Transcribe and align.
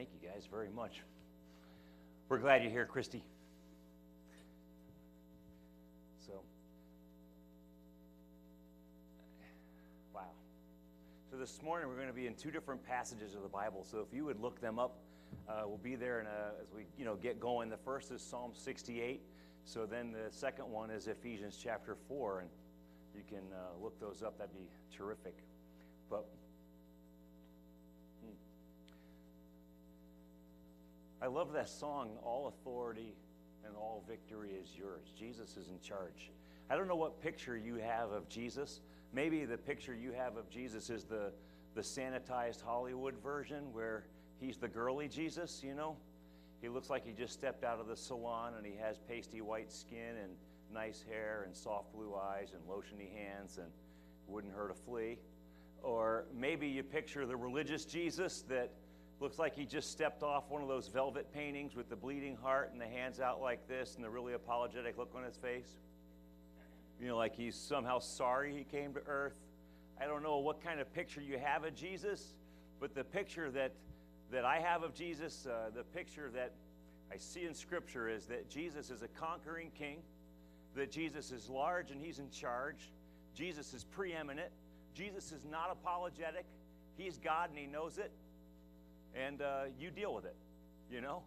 Thank 0.00 0.14
you 0.22 0.30
guys 0.30 0.48
very 0.50 0.70
much. 0.70 1.02
We're 2.30 2.38
glad 2.38 2.62
you're 2.62 2.72
here, 2.72 2.86
Christy. 2.86 3.22
So, 6.26 6.40
wow. 10.14 10.22
So 11.30 11.36
this 11.36 11.60
morning 11.62 11.86
we're 11.86 11.96
going 11.96 12.06
to 12.06 12.14
be 12.14 12.26
in 12.26 12.32
two 12.32 12.50
different 12.50 12.82
passages 12.82 13.34
of 13.34 13.42
the 13.42 13.48
Bible. 13.48 13.84
So 13.84 13.98
if 13.98 14.06
you 14.16 14.24
would 14.24 14.40
look 14.40 14.58
them 14.58 14.78
up, 14.78 15.00
uh, 15.46 15.64
we'll 15.66 15.76
be 15.76 15.96
there 15.96 16.20
a, 16.20 16.62
as 16.62 16.72
we 16.74 16.86
you 16.96 17.04
know 17.04 17.16
get 17.16 17.38
going. 17.38 17.68
The 17.68 17.76
first 17.76 18.10
is 18.10 18.22
Psalm 18.22 18.52
68. 18.54 19.20
So 19.66 19.84
then 19.84 20.12
the 20.12 20.32
second 20.34 20.70
one 20.70 20.90
is 20.90 21.08
Ephesians 21.08 21.58
chapter 21.62 21.94
4, 22.08 22.40
and 22.40 22.48
you 23.14 23.20
can 23.28 23.44
uh, 23.52 23.78
look 23.78 24.00
those 24.00 24.22
up. 24.22 24.38
That'd 24.38 24.54
be 24.54 24.70
terrific. 24.96 25.34
But 26.08 26.24
I 31.22 31.26
love 31.26 31.52
that 31.52 31.68
song, 31.68 32.16
All 32.24 32.48
Authority 32.48 33.14
and 33.66 33.76
All 33.76 34.02
Victory 34.08 34.52
is 34.52 34.70
Yours. 34.74 35.12
Jesus 35.18 35.58
is 35.58 35.68
in 35.68 35.78
charge. 35.80 36.30
I 36.70 36.76
don't 36.76 36.88
know 36.88 36.96
what 36.96 37.20
picture 37.20 37.58
you 37.58 37.74
have 37.74 38.10
of 38.10 38.26
Jesus. 38.28 38.80
Maybe 39.12 39.44
the 39.44 39.58
picture 39.58 39.94
you 39.94 40.12
have 40.12 40.36
of 40.38 40.48
Jesus 40.48 40.88
is 40.88 41.04
the, 41.04 41.32
the 41.74 41.82
sanitized 41.82 42.62
Hollywood 42.62 43.16
version 43.22 43.72
where 43.72 44.06
he's 44.40 44.56
the 44.56 44.68
girly 44.68 45.08
Jesus, 45.08 45.62
you 45.62 45.74
know? 45.74 45.96
He 46.62 46.68
looks 46.68 46.88
like 46.88 47.04
he 47.04 47.12
just 47.12 47.34
stepped 47.34 47.64
out 47.64 47.80
of 47.80 47.86
the 47.86 47.96
salon 47.96 48.54
and 48.56 48.64
he 48.64 48.74
has 48.80 48.98
pasty 48.98 49.42
white 49.42 49.70
skin 49.70 50.16
and 50.22 50.32
nice 50.72 51.04
hair 51.06 51.42
and 51.44 51.54
soft 51.54 51.92
blue 51.92 52.14
eyes 52.14 52.52
and 52.54 52.62
lotiony 52.64 53.12
hands 53.14 53.58
and 53.58 53.68
wouldn't 54.26 54.54
hurt 54.54 54.70
a 54.70 54.74
flea. 54.74 55.18
Or 55.82 56.24
maybe 56.34 56.66
you 56.66 56.82
picture 56.82 57.26
the 57.26 57.36
religious 57.36 57.84
Jesus 57.84 58.42
that 58.48 58.70
looks 59.20 59.38
like 59.38 59.54
he 59.54 59.64
just 59.64 59.90
stepped 59.90 60.22
off 60.22 60.44
one 60.48 60.62
of 60.62 60.68
those 60.68 60.88
velvet 60.88 61.32
paintings 61.32 61.74
with 61.74 61.88
the 61.88 61.96
bleeding 61.96 62.36
heart 62.36 62.70
and 62.72 62.80
the 62.80 62.86
hands 62.86 63.20
out 63.20 63.40
like 63.40 63.68
this 63.68 63.96
and 63.96 64.04
the 64.04 64.10
really 64.10 64.32
apologetic 64.32 64.96
look 64.96 65.12
on 65.14 65.22
his 65.22 65.36
face. 65.36 65.68
You 67.00 67.08
know, 67.08 67.16
like 67.16 67.34
he's 67.34 67.54
somehow 67.54 67.98
sorry 67.98 68.54
he 68.54 68.64
came 68.64 68.94
to 68.94 69.00
earth. 69.06 69.36
I 70.00 70.06
don't 70.06 70.22
know 70.22 70.38
what 70.38 70.62
kind 70.64 70.80
of 70.80 70.92
picture 70.94 71.20
you 71.20 71.38
have 71.38 71.64
of 71.64 71.74
Jesus, 71.74 72.34
but 72.80 72.94
the 72.94 73.04
picture 73.04 73.50
that, 73.50 73.72
that 74.32 74.44
I 74.44 74.58
have 74.58 74.82
of 74.82 74.94
Jesus, 74.94 75.46
uh, 75.46 75.70
the 75.74 75.82
picture 75.82 76.30
that 76.34 76.52
I 77.12 77.16
see 77.18 77.44
in 77.44 77.54
Scripture 77.54 78.08
is 78.08 78.26
that 78.26 78.48
Jesus 78.48 78.90
is 78.90 79.02
a 79.02 79.08
conquering 79.08 79.70
king, 79.78 79.98
that 80.76 80.90
Jesus 80.90 81.30
is 81.30 81.48
large 81.48 81.90
and 81.90 82.00
he's 82.00 82.18
in 82.18 82.30
charge, 82.30 82.90
Jesus 83.34 83.74
is 83.74 83.84
preeminent, 83.84 84.50
Jesus 84.94 85.32
is 85.32 85.44
not 85.44 85.70
apologetic. 85.70 86.44
He's 86.96 87.18
God 87.18 87.50
and 87.50 87.58
He 87.58 87.66
knows 87.66 87.98
it. 87.98 88.10
And 89.14 89.42
uh, 89.42 89.64
you 89.78 89.90
deal 89.90 90.14
with 90.14 90.24
it. 90.24 90.36
You 90.90 91.00
know? 91.00 91.22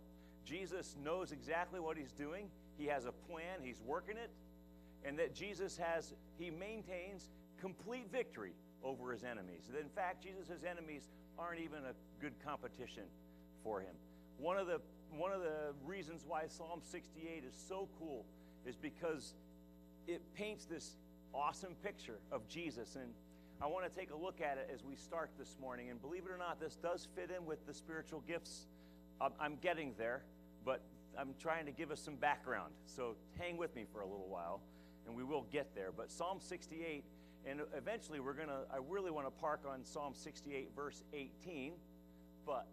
Jesus 0.46 0.96
knows 1.04 1.32
exactly 1.32 1.80
what 1.80 1.98
He's 1.98 2.12
doing. 2.12 2.48
He 2.78 2.86
has 2.88 3.06
a 3.06 3.12
plan. 3.12 3.60
He's 3.62 3.82
working 3.86 4.18
it. 4.18 4.32
And 5.06 5.18
that 5.20 5.34
Jesus 5.34 5.78
has, 5.78 6.14
He 6.38 6.50
maintains 6.50 7.30
complete 7.60 8.12
victory 8.12 8.54
over 8.84 9.12
His 9.12 9.24
enemies. 9.24 9.70
In 9.80 9.90
fact, 9.90 10.24
Jesus' 10.24 10.64
enemies 10.70 11.08
aren't 11.38 11.60
even 11.60 11.80
a 11.80 11.94
good 12.22 12.34
competition 12.44 13.04
for 13.64 13.80
Him. 13.80 13.96
One 14.38 14.58
of 14.58 14.68
the 14.68 14.82
one 15.18 15.32
of 15.32 15.42
the 15.42 15.74
reasons 15.86 16.24
why 16.28 16.48
Psalm 16.48 16.82
68 16.82 17.44
is 17.48 17.54
so 17.68 17.88
cool 18.00 18.26
is 18.66 18.76
because 18.76 19.36
it 20.08 20.22
paints 20.34 20.66
this 20.66 20.98
awesome 21.34 21.76
picture 21.84 22.20
of 22.32 22.48
Jesus. 22.48 22.96
And 22.96 23.14
I 23.64 23.68
want 23.68 23.90
to 23.90 23.98
take 23.98 24.12
a 24.12 24.16
look 24.18 24.42
at 24.42 24.58
it 24.58 24.70
as 24.74 24.84
we 24.84 24.94
start 24.98 25.30
this 25.40 25.56
morning. 25.62 25.90
And 25.90 26.02
believe 26.02 26.24
it 26.26 26.32
or 26.32 26.38
not, 26.38 26.60
this 26.60 26.76
does 26.76 27.08
fit 27.16 27.32
in 27.32 27.46
with 27.46 27.66
the 27.66 27.74
spiritual 27.74 28.22
gifts. 28.28 28.66
I'm 29.40 29.56
getting 29.62 29.94
there, 29.98 30.24
but 30.66 30.82
I'm 31.18 31.34
trying 31.40 31.66
to 31.68 31.72
give 31.72 31.90
us 31.90 32.02
some 32.02 32.16
background. 32.16 32.74
So 32.86 33.16
hang 33.40 33.56
with 33.56 33.74
me 33.74 33.86
for 33.94 34.02
a 34.02 34.06
little 34.06 34.28
while, 34.28 34.60
and 35.08 35.16
we 35.16 35.24
will 35.24 35.46
get 35.50 35.74
there. 35.76 35.94
But 35.96 36.12
Psalm 36.12 36.40
68, 36.42 37.06
and 37.46 37.62
eventually 37.74 38.20
we're 38.20 38.34
going 38.34 38.50
to, 38.50 38.66
I 38.70 38.80
really 38.86 39.12
want 39.12 39.28
to 39.28 39.32
park 39.32 39.62
on 39.66 39.86
Psalm 39.86 40.14
68, 40.14 40.72
verse 40.76 41.02
18, 41.14 41.72
but 42.46 42.68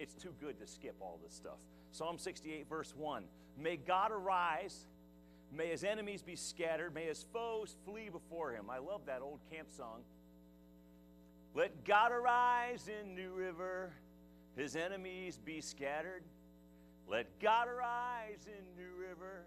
it's 0.00 0.14
too 0.14 0.34
good 0.40 0.58
to 0.58 0.66
skip 0.66 0.96
all 1.00 1.20
this 1.22 1.32
stuff. 1.32 1.60
Psalm 1.92 2.18
68, 2.18 2.68
verse 2.68 2.92
1 2.96 3.22
May 3.56 3.76
God 3.76 4.10
arise 4.10 4.86
May 5.54 5.68
his 5.68 5.84
enemies 5.84 6.22
be 6.22 6.36
scattered. 6.36 6.94
May 6.94 7.04
his 7.04 7.24
foes 7.32 7.76
flee 7.84 8.08
before 8.08 8.52
him. 8.52 8.70
I 8.70 8.78
love 8.78 9.02
that 9.06 9.20
old 9.20 9.40
camp 9.50 9.70
song. 9.70 10.00
Let 11.54 11.84
God 11.84 12.12
arise 12.12 12.88
in 12.88 13.14
New 13.14 13.34
River, 13.34 13.92
his 14.56 14.74
enemies 14.74 15.38
be 15.44 15.60
scattered. 15.60 16.22
Let 17.06 17.28
God 17.40 17.68
arise 17.68 18.48
in 18.48 18.64
New 18.72 18.96
River, 18.96 19.44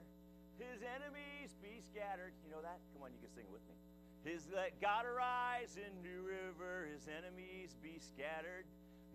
his 0.60 0.86
enemies 0.86 1.56
be 1.64 1.82
scattered. 1.90 2.34
You 2.46 2.54
know 2.54 2.62
that? 2.62 2.78
Come 2.94 3.02
on, 3.02 3.10
you 3.10 3.18
can 3.26 3.34
sing 3.34 3.50
with 3.52 3.66
me. 3.66 3.74
His 4.22 4.46
let 4.54 4.80
God 4.80 5.06
arise 5.06 5.78
in 5.82 5.90
New 6.06 6.22
River, 6.22 6.90
his 6.94 7.10
enemies 7.10 7.74
be 7.82 7.98
scattered. 7.98 8.66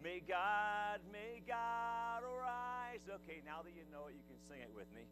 May 0.02 0.22
God, 0.26 0.98
may 1.12 1.42
God 1.46 2.26
arise. 2.26 3.06
Okay, 3.06 3.38
now 3.46 3.62
that 3.62 3.70
you 3.70 3.86
know 3.92 4.10
it, 4.10 4.18
you 4.18 4.24
can 4.26 4.40
sing 4.50 4.62
it 4.62 4.72
with 4.74 4.90
me. 4.96 5.06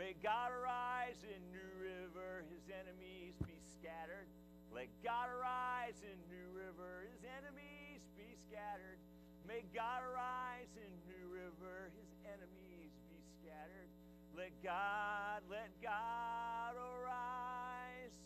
May 0.00 0.16
God 0.24 0.48
arise 0.48 1.20
in 1.28 1.44
New 1.52 1.72
River, 1.76 2.48
his 2.48 2.64
enemies 2.72 3.36
be 3.44 3.60
scattered. 3.76 4.24
Let 4.72 4.88
God 5.04 5.28
arise 5.28 6.00
in 6.00 6.16
New 6.32 6.56
River, 6.56 7.04
his 7.12 7.20
enemies 7.28 8.00
be 8.16 8.32
scattered. 8.48 8.96
May 9.44 9.60
God 9.76 10.00
arise 10.00 10.72
in 10.80 10.88
New 11.04 11.28
River, 11.28 11.92
his 12.00 12.08
enemies 12.24 12.96
be 13.12 13.20
scattered. 13.28 13.92
Let 14.32 14.56
God, 14.64 15.44
let 15.52 15.68
God 15.84 16.80
arise. 16.80 18.16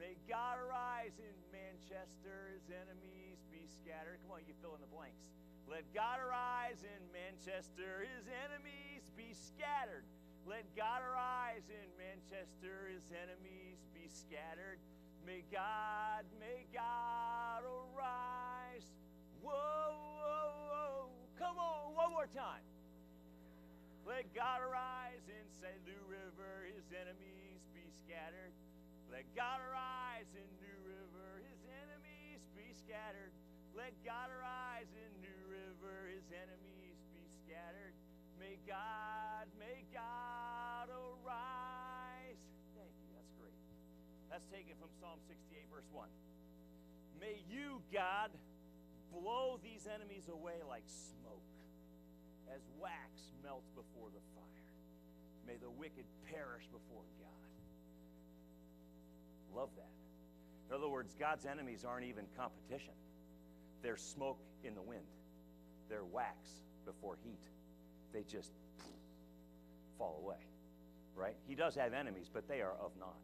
May 0.00 0.16
God 0.24 0.64
arise 0.64 1.20
in 1.20 1.36
Manchester, 1.52 2.56
his 2.56 2.72
enemies 2.72 3.44
be 3.52 3.68
scattered. 3.68 4.16
Come 4.24 4.40
on, 4.40 4.48
you 4.48 4.56
fill 4.64 4.72
in 4.72 4.80
the 4.80 4.88
blanks. 4.88 5.28
Let 5.68 5.84
God 5.92 6.24
arise 6.24 6.80
in 6.80 7.04
Manchester, 7.12 8.00
his 8.00 8.24
enemies 8.48 9.12
be 9.12 9.36
scattered. 9.36 10.08
Let 10.42 10.66
God 10.74 11.02
arise 11.06 11.70
in 11.70 11.86
Manchester, 11.94 12.90
his 12.90 13.06
enemies 13.14 13.78
be 13.94 14.10
scattered. 14.10 14.82
May 15.22 15.46
God, 15.54 16.26
may 16.42 16.66
God 16.74 17.62
arise. 17.62 18.82
Whoa, 19.38 19.54
whoa, 19.54 20.50
whoa. 20.66 21.10
Come 21.38 21.58
on, 21.62 21.94
one 21.94 22.10
more 22.10 22.26
time. 22.34 22.66
Let 24.02 24.26
God 24.34 24.66
arise 24.66 25.22
in 25.30 25.46
St. 25.62 25.78
Louis 25.86 26.10
River, 26.10 26.66
his 26.74 26.90
enemies 26.90 27.62
be 27.70 27.86
scattered. 28.02 28.50
Let 29.14 29.22
God 29.38 29.62
arise 29.62 30.26
in 30.34 30.48
New 30.58 30.78
River, 30.82 31.38
his 31.46 31.62
enemies 31.70 32.42
be 32.58 32.74
scattered. 32.74 33.30
Let 33.78 33.94
God 34.02 34.26
arise 34.34 34.90
in 34.98 35.10
New 35.22 35.40
River, 35.46 36.10
his 36.10 36.26
enemies 36.34 36.98
be 37.14 37.22
scattered. 37.46 37.94
May 38.42 38.58
God, 38.66 39.46
may 39.54 39.86
God 39.94 40.90
arise. 40.90 42.42
Thank 42.74 42.90
you. 42.98 43.06
That's 43.14 43.30
great. 43.38 43.54
That's 44.34 44.50
taken 44.50 44.74
from 44.82 44.90
Psalm 44.98 45.22
68, 45.30 45.62
verse 45.70 45.86
1. 45.94 46.10
May 47.22 47.38
you, 47.46 47.78
God, 47.94 48.34
blow 49.14 49.62
these 49.62 49.86
enemies 49.86 50.26
away 50.26 50.58
like 50.66 50.82
smoke, 50.90 51.46
as 52.50 52.66
wax 52.82 53.30
melts 53.46 53.70
before 53.78 54.10
the 54.10 54.18
fire. 54.34 54.66
May 55.46 55.54
the 55.62 55.70
wicked 55.70 56.10
perish 56.26 56.66
before 56.66 57.06
God. 57.22 57.46
Love 59.54 59.70
that. 59.78 59.94
In 60.66 60.74
other 60.74 60.90
words, 60.90 61.14
God's 61.14 61.46
enemies 61.46 61.86
aren't 61.86 62.10
even 62.10 62.26
competition. 62.34 62.98
They're 63.86 63.96
smoke 63.96 64.42
in 64.66 64.74
the 64.74 64.82
wind. 64.82 65.06
They're 65.88 66.10
wax 66.10 66.42
before 66.84 67.14
heat 67.22 67.38
they 68.12 68.22
just 68.22 68.52
fall 69.98 70.20
away. 70.22 70.36
Right? 71.14 71.36
He 71.46 71.54
does 71.54 71.74
have 71.76 71.92
enemies, 71.92 72.30
but 72.32 72.48
they 72.48 72.60
are 72.60 72.74
of 72.80 72.92
naught. 72.98 73.20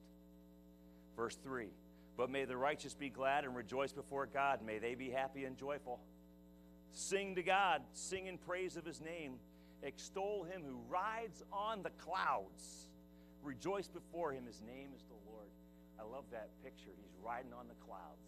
Verse 1.16 1.36
3 1.42 1.68
But 2.16 2.30
may 2.30 2.44
the 2.44 2.56
righteous 2.56 2.94
be 2.94 3.08
glad 3.08 3.44
and 3.44 3.56
rejoice 3.56 3.92
before 3.92 4.26
God. 4.26 4.60
May 4.64 4.78
they 4.78 4.94
be 4.94 5.10
happy 5.10 5.44
and 5.44 5.56
joyful. 5.56 6.00
Sing 6.92 7.34
to 7.34 7.42
God, 7.42 7.82
sing 7.92 8.26
in 8.26 8.38
praise 8.38 8.76
of 8.76 8.84
his 8.84 9.00
name. 9.00 9.34
Extol 9.82 10.44
him 10.44 10.62
who 10.66 10.78
rides 10.88 11.42
on 11.52 11.82
the 11.82 11.90
clouds. 11.90 12.88
Rejoice 13.42 13.88
before 13.88 14.32
him. 14.32 14.46
His 14.46 14.60
name 14.62 14.88
is 14.94 15.02
the 15.04 15.30
Lord. 15.30 15.46
I 15.98 16.02
love 16.02 16.24
that 16.32 16.50
picture. 16.62 16.90
He's 16.96 17.14
riding 17.22 17.52
on 17.52 17.68
the 17.68 17.86
clouds. 17.86 18.26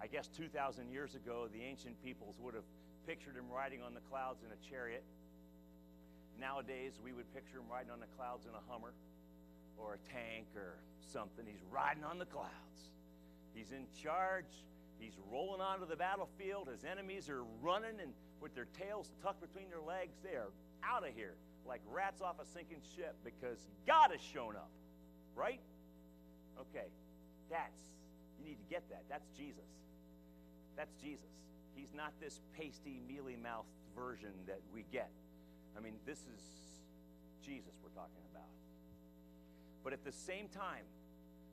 I 0.00 0.06
guess 0.06 0.28
2,000 0.28 0.90
years 0.90 1.14
ago, 1.14 1.48
the 1.52 1.62
ancient 1.62 2.02
peoples 2.02 2.36
would 2.40 2.54
have 2.54 2.66
pictured 3.06 3.36
him 3.36 3.48
riding 3.50 3.82
on 3.82 3.94
the 3.94 4.00
clouds 4.10 4.42
in 4.42 4.50
a 4.50 4.70
chariot 4.70 5.04
Nowadays, 6.40 6.98
we 7.02 7.12
would 7.12 7.32
picture 7.32 7.58
him 7.58 7.68
riding 7.70 7.90
on 7.90 8.00
the 8.00 8.10
clouds 8.16 8.44
in 8.44 8.52
a 8.52 8.64
Hummer 8.70 8.92
or 9.78 9.94
a 9.94 10.00
tank 10.12 10.46
or 10.54 10.76
something. 11.12 11.44
He's 11.46 11.62
riding 11.70 12.04
on 12.04 12.18
the 12.18 12.26
clouds. 12.26 12.92
He's 13.54 13.72
in 13.72 13.86
charge. 14.02 14.50
He's 14.98 15.16
rolling 15.30 15.60
onto 15.60 15.86
the 15.86 15.96
battlefield. 15.96 16.68
His 16.68 16.84
enemies 16.84 17.28
are 17.28 17.44
running 17.62 18.00
and 18.00 18.12
with 18.40 18.54
their 18.54 18.68
tails 18.78 19.10
tucked 19.22 19.40
between 19.40 19.68
their 19.70 19.80
legs. 19.80 20.16
They 20.22 20.36
are 20.36 20.52
out 20.84 21.06
of 21.06 21.14
here 21.14 21.34
like 21.66 21.80
rats 21.90 22.20
off 22.22 22.36
a 22.40 22.46
sinking 22.46 22.80
ship 22.96 23.16
because 23.24 23.58
God 23.86 24.10
has 24.12 24.20
shown 24.20 24.56
up. 24.56 24.70
Right? 25.34 25.60
Okay. 26.58 26.88
That's, 27.50 27.80
you 28.38 28.44
need 28.44 28.58
to 28.58 28.68
get 28.70 28.82
that. 28.90 29.04
That's 29.08 29.28
Jesus. 29.36 29.68
That's 30.76 30.94
Jesus. 31.02 31.24
He's 31.74 31.92
not 31.94 32.12
this 32.20 32.40
pasty, 32.56 33.00
mealy 33.08 33.36
mouthed 33.36 33.68
version 33.94 34.32
that 34.46 34.60
we 34.72 34.84
get. 34.92 35.10
I 35.76 35.80
mean, 35.80 35.94
this 36.06 36.18
is 36.18 36.42
Jesus 37.44 37.76
we're 37.82 37.94
talking 37.94 38.24
about. 38.32 38.48
But 39.84 39.92
at 39.92 40.04
the 40.04 40.12
same 40.12 40.48
time 40.48 40.82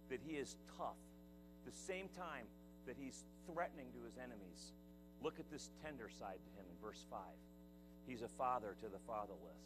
that 0.09 0.19
he 0.25 0.37
is 0.37 0.55
tough, 0.77 0.97
the 1.65 1.75
same 1.75 2.09
time 2.17 2.47
that 2.87 2.95
he's 2.99 3.23
threatening 3.51 3.87
to 3.93 4.01
his 4.03 4.17
enemies, 4.17 4.73
look 5.21 5.39
at 5.39 5.49
this 5.51 5.69
tender 5.83 6.09
side 6.09 6.39
to 6.39 6.51
him 6.59 6.65
in 6.67 6.77
verse 6.81 7.05
5. 7.09 7.19
He's 8.07 8.21
a 8.21 8.27
father 8.27 8.75
to 8.81 8.87
the 8.89 8.99
fatherless, 9.07 9.63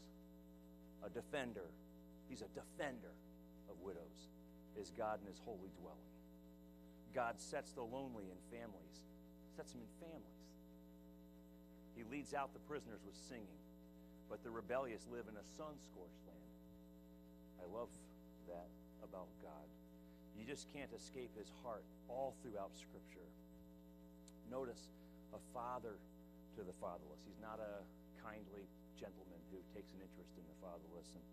a 1.06 1.10
defender. 1.10 1.70
He's 2.30 2.42
a 2.42 2.52
defender 2.54 3.16
of 3.70 3.80
widows, 3.82 4.30
is 4.80 4.92
God 4.98 5.20
in 5.22 5.28
his 5.28 5.42
holy 5.44 5.72
dwelling. 5.80 6.12
God 7.16 7.40
sets 7.40 7.72
the 7.72 7.82
lonely 7.82 8.30
in 8.30 8.38
families, 8.52 8.98
sets 9.56 9.72
them 9.72 9.82
in 9.82 10.08
families. 10.08 10.44
He 11.96 12.04
leads 12.12 12.36
out 12.36 12.54
the 12.54 12.62
prisoners 12.70 13.02
with 13.06 13.16
singing, 13.28 13.58
but 14.30 14.44
the 14.44 14.52
rebellious 14.52 15.08
live 15.08 15.26
in 15.32 15.36
a 15.36 15.46
sun 15.56 15.76
scorched 15.80 16.24
land. 16.28 16.54
I 17.64 17.66
love 17.72 17.90
that 18.48 18.68
about 19.04 19.28
God. 19.42 19.68
You 20.38 20.46
just 20.46 20.68
can't 20.72 20.92
escape 20.94 21.32
his 21.34 21.50
heart 21.64 21.84
all 22.08 22.36
throughout 22.44 22.76
Scripture. 22.78 23.26
Notice 24.52 24.94
a 25.34 25.42
father 25.52 25.98
to 26.56 26.62
the 26.64 26.76
fatherless. 26.80 27.24
He's 27.26 27.42
not 27.42 27.60
a 27.60 27.84
kindly 28.22 28.64
gentleman 28.96 29.40
who 29.52 29.60
takes 29.74 29.92
an 29.92 30.00
interest 30.04 30.36
in 30.38 30.46
the 30.46 30.58
fatherless 30.62 31.10
and 31.16 31.26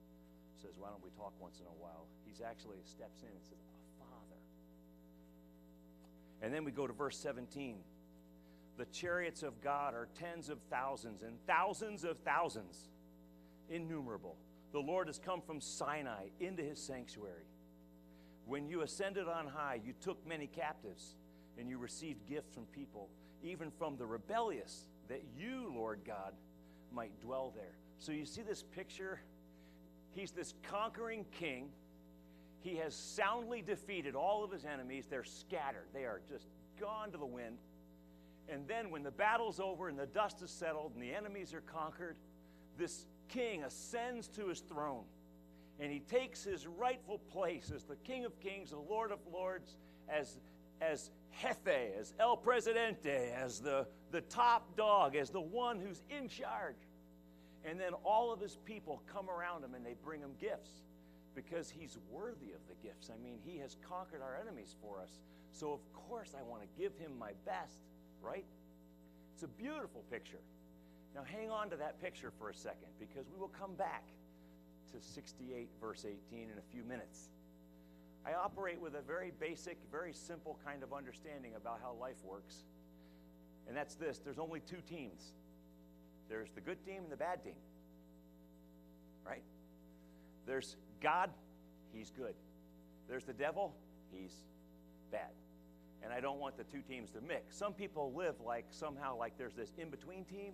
says, 0.58 0.75
Why 0.79 0.88
don't 0.88 1.02
we 1.05 1.12
talk 1.14 1.35
once 1.38 1.61
in 1.61 1.67
a 1.69 1.79
while? 1.79 2.06
He's 2.25 2.40
actually 2.40 2.81
steps 2.85 3.23
in 3.23 3.31
and 3.31 3.44
says, 3.44 3.61
A 3.61 3.82
father. 4.00 4.40
And 6.43 6.52
then 6.52 6.64
we 6.64 6.73
go 6.73 6.87
to 6.87 6.93
verse 6.93 7.17
17. 7.19 7.76
The 8.76 8.87
chariots 8.87 9.43
of 9.43 9.61
God 9.61 9.94
are 9.94 10.09
tens 10.19 10.49
of 10.49 10.59
thousands 10.71 11.23
and 11.23 11.37
thousands 11.47 12.05
of 12.05 12.19
thousands, 12.19 12.88
innumerable. 13.69 14.37
The 14.73 14.81
Lord 14.81 15.06
has 15.06 15.19
come 15.19 15.41
from 15.41 15.61
Sinai 15.61 16.26
into 16.41 16.62
his 16.62 16.82
sanctuary. 16.82 17.47
When 18.47 18.69
you 18.69 18.82
ascended 18.82 19.29
on 19.29 19.47
high, 19.47 19.81
you 19.85 19.94
took 20.00 20.26
many 20.26 20.49
captives, 20.49 21.15
and 21.56 21.69
you 21.69 21.79
received 21.79 22.26
gifts 22.29 22.53
from 22.53 22.65
people, 22.67 23.09
even 23.43 23.71
from 23.71 23.97
the 23.97 24.05
rebellious, 24.05 24.87
that 25.09 25.23
you, 25.38 25.73
Lord 25.73 26.00
God, 26.05 26.32
might 26.93 27.19
dwell 27.21 27.53
there. 27.55 27.76
So 27.99 28.11
you 28.11 28.26
see 28.26 28.43
this 28.43 28.62
picture? 28.62 29.21
He's 30.12 30.32
this 30.32 30.55
conquering 30.69 31.25
king. 31.31 31.69
He 32.61 32.76
has 32.76 32.94
soundly 32.94 33.62
defeated 33.62 34.15
all 34.15 34.43
of 34.43 34.50
his 34.50 34.65
enemies. 34.65 35.06
They're 35.09 35.23
scattered, 35.25 35.87
they 35.93 36.05
are 36.05 36.21
just 36.29 36.49
gone 36.81 37.12
to 37.12 37.19
the 37.19 37.26
wind. 37.26 37.59
And 38.49 38.69
then, 38.69 38.91
when 38.91 39.02
the 39.02 39.11
battle's 39.11 39.58
over 39.58 39.88
and 39.88 39.99
the 39.99 40.06
dust 40.06 40.43
is 40.43 40.50
settled 40.50 40.93
and 40.94 41.02
the 41.02 41.14
enemies 41.14 41.55
are 41.55 41.62
conquered, 41.62 42.17
this 42.76 43.06
king 43.29 43.62
ascends 43.62 44.29
to 44.29 44.49
his 44.49 44.61
throne 44.61 45.05
and 45.81 45.91
he 45.91 46.00
takes 46.00 46.44
his 46.44 46.67
rightful 46.67 47.19
place 47.19 47.73
as 47.75 47.85
the 47.85 47.96
King 47.96 48.25
of 48.25 48.38
Kings, 48.41 48.70
the 48.70 48.79
Lord 48.79 49.11
of 49.11 49.19
Lords, 49.32 49.76
as, 50.08 50.38
as 50.81 51.11
Jefe, 51.43 51.93
as 51.99 52.14
El 52.20 52.37
Presidente, 52.37 53.32
as 53.32 53.61
the, 53.61 53.87
the 54.12 54.20
top 54.20 54.76
dog, 54.76 55.17
as 55.17 55.31
the 55.31 55.40
one 55.40 55.81
who's 55.81 56.02
in 56.11 56.29
charge. 56.29 56.76
And 57.64 57.81
then 57.81 57.93
all 58.05 58.32
of 58.32 58.40
his 58.40 58.58
people 58.64 59.02
come 59.12 59.29
around 59.29 59.64
him 59.64 59.75
and 59.75 59.85
they 59.85 59.97
bring 60.05 60.20
him 60.20 60.32
gifts 60.40 60.70
because 61.35 61.70
he's 61.70 61.99
worthy 62.11 62.52
of 62.52 62.61
the 62.69 62.75
gifts. 62.87 63.11
I 63.11 63.20
mean, 63.23 63.38
he 63.44 63.58
has 63.58 63.76
conquered 63.88 64.23
our 64.23 64.38
enemies 64.40 64.76
for 64.81 65.00
us. 65.00 65.19
So, 65.50 65.73
of 65.73 65.81
course, 65.93 66.35
I 66.38 66.43
want 66.43 66.62
to 66.62 66.69
give 66.81 66.97
him 66.99 67.19
my 67.19 67.32
best, 67.44 67.79
right? 68.25 68.44
It's 69.35 69.43
a 69.43 69.49
beautiful 69.49 70.03
picture. 70.11 70.41
Now, 71.15 71.23
hang 71.25 71.50
on 71.50 71.71
to 71.71 71.76
that 71.76 72.00
picture 72.00 72.32
for 72.38 72.50
a 72.50 72.55
second 72.55 72.88
because 72.99 73.26
we 73.32 73.38
will 73.38 73.53
come 73.59 73.75
back 73.75 74.05
to 74.93 75.00
68, 75.00 75.69
verse 75.81 76.05
18, 76.05 76.50
in 76.50 76.59
a 76.59 76.73
few 76.73 76.82
minutes. 76.82 77.29
I 78.26 78.32
operate 78.32 78.81
with 78.81 78.94
a 78.94 79.03
very 79.03 79.32
basic, 79.38 79.79
very 79.93 80.12
simple 80.12 80.59
kind 80.65 80.82
of 80.82 80.93
understanding 80.93 81.53
about 81.56 81.79
how 81.82 81.94
life 82.00 82.17
works. 82.25 82.65
And 83.69 83.76
that's 83.76 83.94
this 83.94 84.19
there's 84.19 84.38
only 84.38 84.61
two 84.61 84.81
teams 84.88 85.32
there's 86.29 86.50
the 86.55 86.61
good 86.61 86.85
team 86.85 87.03
and 87.03 87.12
the 87.12 87.17
bad 87.17 87.43
team. 87.44 87.55
Right? 89.26 89.43
There's 90.47 90.76
God, 91.00 91.31
He's 91.93 92.11
good. 92.11 92.35
There's 93.09 93.25
the 93.25 93.32
devil, 93.32 93.75
He's 94.12 94.32
bad. 95.12 95.31
And 96.04 96.12
I 96.12 96.20
don't 96.20 96.38
want 96.38 96.56
the 96.58 96.64
two 96.64 96.82
teams 96.82 97.10
to 97.12 97.20
mix. 97.22 97.56
Some 97.56 97.72
people 97.72 98.12
live 98.14 98.34
like 98.44 98.66
somehow 98.70 99.16
like 99.16 99.38
there's 99.38 99.54
this 99.54 99.72
in 99.78 99.88
between 99.88 100.24
team, 100.24 100.52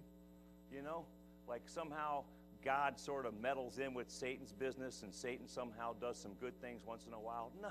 you 0.72 0.80
know, 0.80 1.04
like 1.48 1.62
somehow 1.66 2.22
God 2.64 2.98
sort 2.98 3.26
of 3.26 3.34
meddles 3.40 3.78
in 3.78 3.92
with 3.92 4.08
Satan's 4.10 4.52
business 4.52 5.02
and 5.02 5.12
Satan 5.12 5.48
somehow 5.48 5.94
does 6.00 6.18
some 6.18 6.32
good 6.40 6.58
things 6.60 6.82
once 6.86 7.06
in 7.06 7.12
a 7.12 7.20
while. 7.20 7.50
No. 7.62 7.70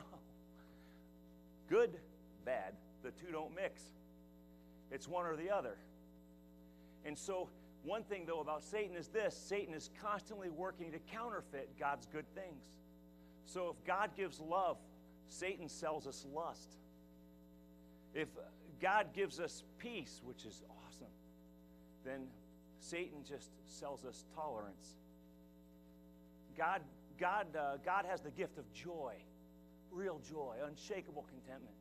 Good, 1.69 1.99
bad, 2.45 2.73
the 3.03 3.11
two 3.11 3.31
don't 3.31 3.55
mix. 3.55 3.83
It's 4.91 5.07
one 5.07 5.27
or 5.27 5.35
the 5.35 5.51
other. 5.51 5.77
And 7.05 7.17
so, 7.17 7.47
one 7.83 8.03
thing 8.03 8.25
though 8.25 8.39
about 8.39 8.63
Satan 8.63 8.95
is 8.95 9.07
this 9.07 9.35
Satan 9.35 9.75
is 9.75 9.91
constantly 10.01 10.49
working 10.49 10.91
to 10.91 10.99
counterfeit 10.99 11.69
God's 11.79 12.07
good 12.07 12.25
things. 12.33 12.63
So, 13.45 13.69
if 13.69 13.85
God 13.85 14.11
gives 14.17 14.39
love, 14.39 14.77
Satan 15.27 15.69
sells 15.69 16.07
us 16.07 16.25
lust. 16.33 16.77
If 18.13 18.27
God 18.81 19.13
gives 19.13 19.39
us 19.39 19.63
peace, 19.77 20.21
which 20.23 20.45
is 20.45 20.63
awesome, 20.85 21.11
then 22.05 22.27
Satan 22.79 23.23
just 23.27 23.49
sells 23.67 24.05
us 24.05 24.25
tolerance. 24.35 24.95
God, 26.57 26.81
God, 27.19 27.47
uh, 27.55 27.77
God 27.85 28.05
has 28.05 28.21
the 28.21 28.31
gift 28.31 28.57
of 28.57 28.71
joy, 28.73 29.13
real 29.91 30.19
joy, 30.29 30.55
unshakable 30.65 31.25
contentment. 31.29 31.75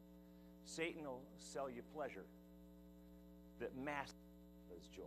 Satan 0.65 1.05
will 1.05 1.23
sell 1.39 1.71
you 1.71 1.83
pleasure 1.95 2.25
that 3.61 3.77
masks 3.77 4.15
joy. 4.95 5.03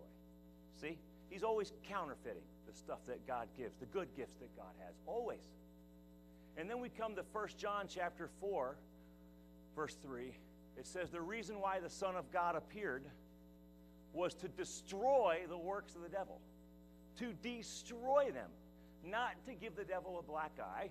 See? 0.80 0.98
He's 1.30 1.44
always 1.44 1.72
counterfeiting 1.88 2.44
the 2.68 2.74
stuff 2.74 3.00
that 3.08 3.26
God 3.26 3.48
gives, 3.58 3.76
the 3.78 3.86
good 3.88 4.08
gifts 4.16 4.36
that 4.42 4.56
God 4.58 4.74
has, 4.86 4.96
always. 5.06 5.44
And 6.58 6.70
then 6.70 6.80
we 6.80 6.90
come 6.90 7.16
to 7.16 7.24
1 7.32 7.48
John 7.58 7.86
chapter 7.88 8.30
4, 8.40 8.76
verse 9.76 9.96
3. 10.02 10.34
It 10.78 10.88
says, 10.88 11.10
The 11.10 11.22
reason 11.22 11.60
why 11.60 11.80
the 11.80 11.90
Son 11.90 12.16
of 12.16 12.32
God 12.32 12.56
appeared 12.56 13.04
was 14.14 14.34
to 14.36 14.48
destroy 14.48 15.42
the 15.48 15.58
works 15.58 15.96
of 15.96 16.02
the 16.02 16.10
devil, 16.10 16.40
to 17.20 17.34
destroy 17.42 18.32
them, 18.34 18.50
not 19.06 19.34
to 19.46 19.54
give 19.54 19.76
the 19.76 19.84
devil 19.84 20.20
a 20.20 20.24
black 20.24 20.52
eye, 20.62 20.90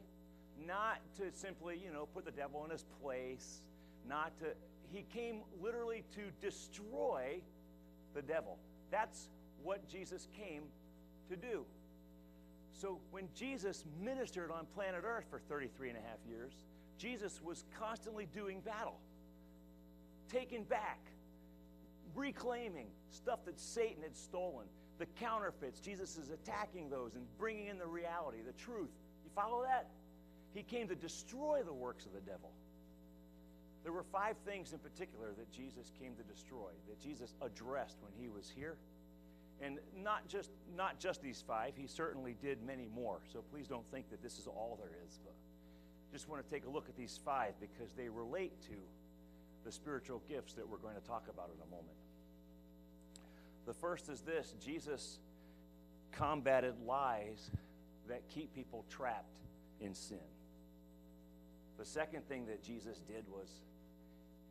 not 0.67 0.99
to 1.17 1.31
simply, 1.33 1.81
you 1.83 1.93
know, 1.93 2.07
put 2.07 2.25
the 2.25 2.31
devil 2.31 2.65
in 2.65 2.71
his 2.71 2.85
place, 3.03 3.63
not 4.09 4.39
to. 4.39 4.47
He 4.93 5.03
came 5.03 5.43
literally 5.63 6.03
to 6.17 6.23
destroy 6.41 7.41
the 8.15 8.23
devil. 8.23 8.59
That's 8.91 9.29
what 9.63 9.89
Jesus 9.89 10.27
came 10.37 10.65
to 11.29 11.37
do. 11.37 11.65
So 12.73 12.99
when 13.11 13.29
Jesus 13.35 13.85
ministered 14.03 14.51
on 14.51 14.67
planet 14.75 15.03
Earth 15.05 15.27
for 15.31 15.39
33 15.49 15.91
and 15.91 15.99
a 15.99 16.01
half 16.01 16.19
years, 16.29 16.53
Jesus 16.99 17.41
was 17.43 17.65
constantly 17.79 18.27
doing 18.35 18.61
battle, 18.61 18.99
taking 20.31 20.65
back, 20.65 21.01
reclaiming 22.15 22.87
stuff 23.11 23.45
that 23.47 23.59
Satan 23.59 24.03
had 24.03 24.17
stolen, 24.17 24.67
the 24.99 25.07
counterfeits. 25.07 25.81
Jesus 25.81 26.17
is 26.17 26.31
attacking 26.31 26.91
those 26.91 27.15
and 27.15 27.25
bringing 27.39 27.67
in 27.67 27.79
the 27.79 27.87
reality, 27.87 28.39
the 28.47 28.53
truth. 28.53 28.91
You 29.25 29.31
follow 29.35 29.63
that? 29.63 29.89
He 30.53 30.63
came 30.63 30.89
to 30.89 30.95
destroy 30.95 31.63
the 31.65 31.73
works 31.73 32.07
of 32.07 32.13
the 32.13 32.21
devil. 32.21 32.51
There 33.83 33.93
were 33.93 34.05
five 34.13 34.37
things 34.45 34.73
in 34.73 34.79
particular 34.79 35.29
that 35.39 35.51
Jesus 35.51 35.91
came 35.99 36.15
to 36.17 36.23
destroy, 36.23 36.71
that 36.89 37.01
Jesus 37.01 37.35
addressed 37.41 37.97
when 38.03 38.13
he 38.21 38.29
was 38.29 38.51
here. 38.55 38.77
And 39.63 39.79
not 39.97 40.27
just, 40.29 40.51
not 40.77 40.99
just 40.99 41.23
these 41.23 41.43
five, 41.47 41.75
he 41.77 41.87
certainly 41.87 42.35
did 42.43 42.63
many 42.63 42.89
more. 42.95 43.21
So 43.33 43.43
please 43.51 43.69
don't 43.69 43.89
think 43.91 44.11
that 44.11 44.23
this 44.23 44.39
is 44.39 44.47
all 44.47 44.79
there 44.81 44.93
is. 45.07 45.19
But 45.25 45.35
just 46.13 46.29
want 46.29 46.45
to 46.45 46.51
take 46.51 46.67
a 46.67 46.71
look 46.71 46.89
at 46.89 46.97
these 46.97 47.19
five 47.25 47.55
because 47.61 47.93
they 47.93 48.09
relate 48.09 48.53
to 48.63 48.77
the 49.65 49.73
spiritual 49.73 50.23
gifts 50.29 50.55
that 50.55 50.69
we're 50.69 50.79
going 50.79 50.95
to 50.95 51.07
talk 51.07 51.25
about 51.33 51.51
in 51.55 51.61
a 51.63 51.71
moment. 51.71 51.97
The 53.67 53.75
first 53.75 54.09
is 54.09 54.21
this 54.21 54.55
Jesus 54.65 55.19
combated 56.13 56.75
lies 56.87 57.51
that 58.09 58.29
keep 58.29 58.55
people 58.55 58.85
trapped 58.91 59.39
in 59.81 59.95
sin. 59.95 60.19
The 61.79 61.85
second 61.85 62.29
thing 62.29 62.47
that 62.47 62.63
Jesus 62.63 62.99
did 63.07 63.25
was 63.29 63.49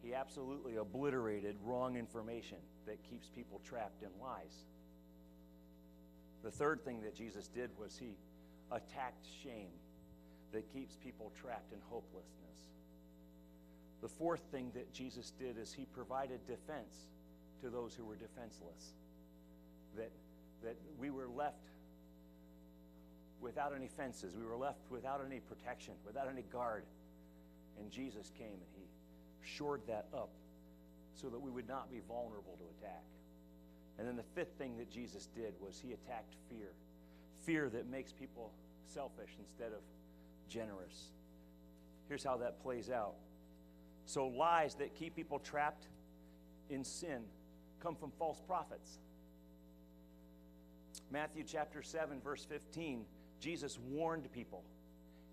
he 0.01 0.13
absolutely 0.13 0.77
obliterated 0.77 1.55
wrong 1.63 1.97
information 1.97 2.57
that 2.85 2.97
keeps 3.09 3.27
people 3.29 3.61
trapped 3.67 4.01
in 4.01 4.09
lies. 4.21 4.65
The 6.43 6.51
third 6.51 6.83
thing 6.85 7.01
that 7.01 7.15
Jesus 7.15 7.47
did 7.49 7.69
was 7.77 7.97
he 7.97 8.15
attacked 8.71 9.25
shame 9.43 9.71
that 10.53 10.71
keeps 10.71 10.95
people 10.95 11.31
trapped 11.39 11.73
in 11.73 11.79
hopelessness. 11.89 12.48
The 14.01 14.07
fourth 14.07 14.41
thing 14.51 14.71
that 14.75 14.93
Jesus 14.93 15.31
did 15.39 15.57
is 15.57 15.73
he 15.73 15.85
provided 15.85 16.45
defense 16.47 17.09
to 17.61 17.69
those 17.69 17.93
who 17.93 18.05
were 18.05 18.15
defenseless. 18.15 18.93
That, 19.97 20.11
that 20.63 20.75
we 20.97 21.09
were 21.09 21.27
left 21.27 21.57
without 23.41 23.73
any 23.75 23.87
fences, 23.87 24.35
we 24.35 24.45
were 24.45 24.55
left 24.55 24.79
without 24.89 25.21
any 25.25 25.39
protection, 25.39 25.93
without 26.05 26.27
any 26.29 26.43
guard. 26.43 26.83
And 27.79 27.91
Jesus 27.91 28.31
came 28.37 28.47
and 28.47 28.71
he 28.75 28.83
shored 29.43 29.81
that 29.87 30.07
up 30.13 30.29
so 31.15 31.27
that 31.29 31.39
we 31.39 31.49
would 31.49 31.67
not 31.67 31.89
be 31.89 32.01
vulnerable 32.07 32.57
to 32.57 32.65
attack. 32.77 33.03
And 33.97 34.07
then 34.07 34.15
the 34.15 34.23
fifth 34.35 34.53
thing 34.57 34.77
that 34.77 34.89
Jesus 34.89 35.27
did 35.35 35.53
was 35.59 35.81
he 35.83 35.93
attacked 35.93 36.35
fear 36.49 36.69
fear 37.45 37.69
that 37.69 37.89
makes 37.89 38.11
people 38.11 38.51
selfish 38.85 39.31
instead 39.39 39.71
of 39.71 39.81
generous. 40.49 41.11
Here's 42.07 42.23
how 42.23 42.37
that 42.37 42.61
plays 42.61 42.89
out. 42.89 43.15
So, 44.09 44.25
lies 44.25 44.73
that 44.79 44.95
keep 44.95 45.15
people 45.15 45.37
trapped 45.37 45.85
in 46.71 46.83
sin 46.83 47.21
come 47.79 47.95
from 47.95 48.11
false 48.17 48.41
prophets. 48.41 48.97
Matthew 51.11 51.43
chapter 51.45 51.83
7, 51.83 52.19
verse 52.19 52.43
15, 52.43 53.05
Jesus 53.39 53.77
warned 53.77 54.31
people. 54.31 54.63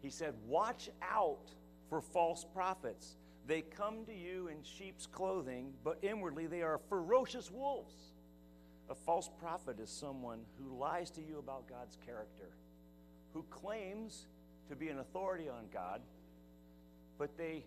He 0.03 0.11
said, 0.11 0.35
Watch 0.47 0.91
out 1.01 1.55
for 1.89 2.03
false 2.03 2.45
prophets. 2.53 3.17
They 3.47 3.63
come 3.63 4.05
to 4.05 4.15
you 4.15 4.49
in 4.49 4.63
sheep's 4.63 5.07
clothing, 5.07 5.73
but 5.83 5.97
inwardly 6.03 6.47
they 6.47 6.61
are 6.61 6.79
ferocious 6.91 7.51
wolves. 7.51 7.95
A 8.91 8.95
false 8.95 9.31
prophet 9.41 9.81
is 9.81 9.89
someone 9.89 10.41
who 10.61 10.79
lies 10.79 11.11
to 11.13 11.23
you 11.23 11.39
about 11.39 11.67
God's 11.67 11.97
character, 12.05 12.51
who 13.33 13.43
claims 13.49 14.27
to 14.69 14.77
be 14.77 14.91
an 14.91 14.99
authority 14.99 15.49
on 15.49 15.65
God, 15.73 16.03
but 17.17 17.39
they, 17.39 17.65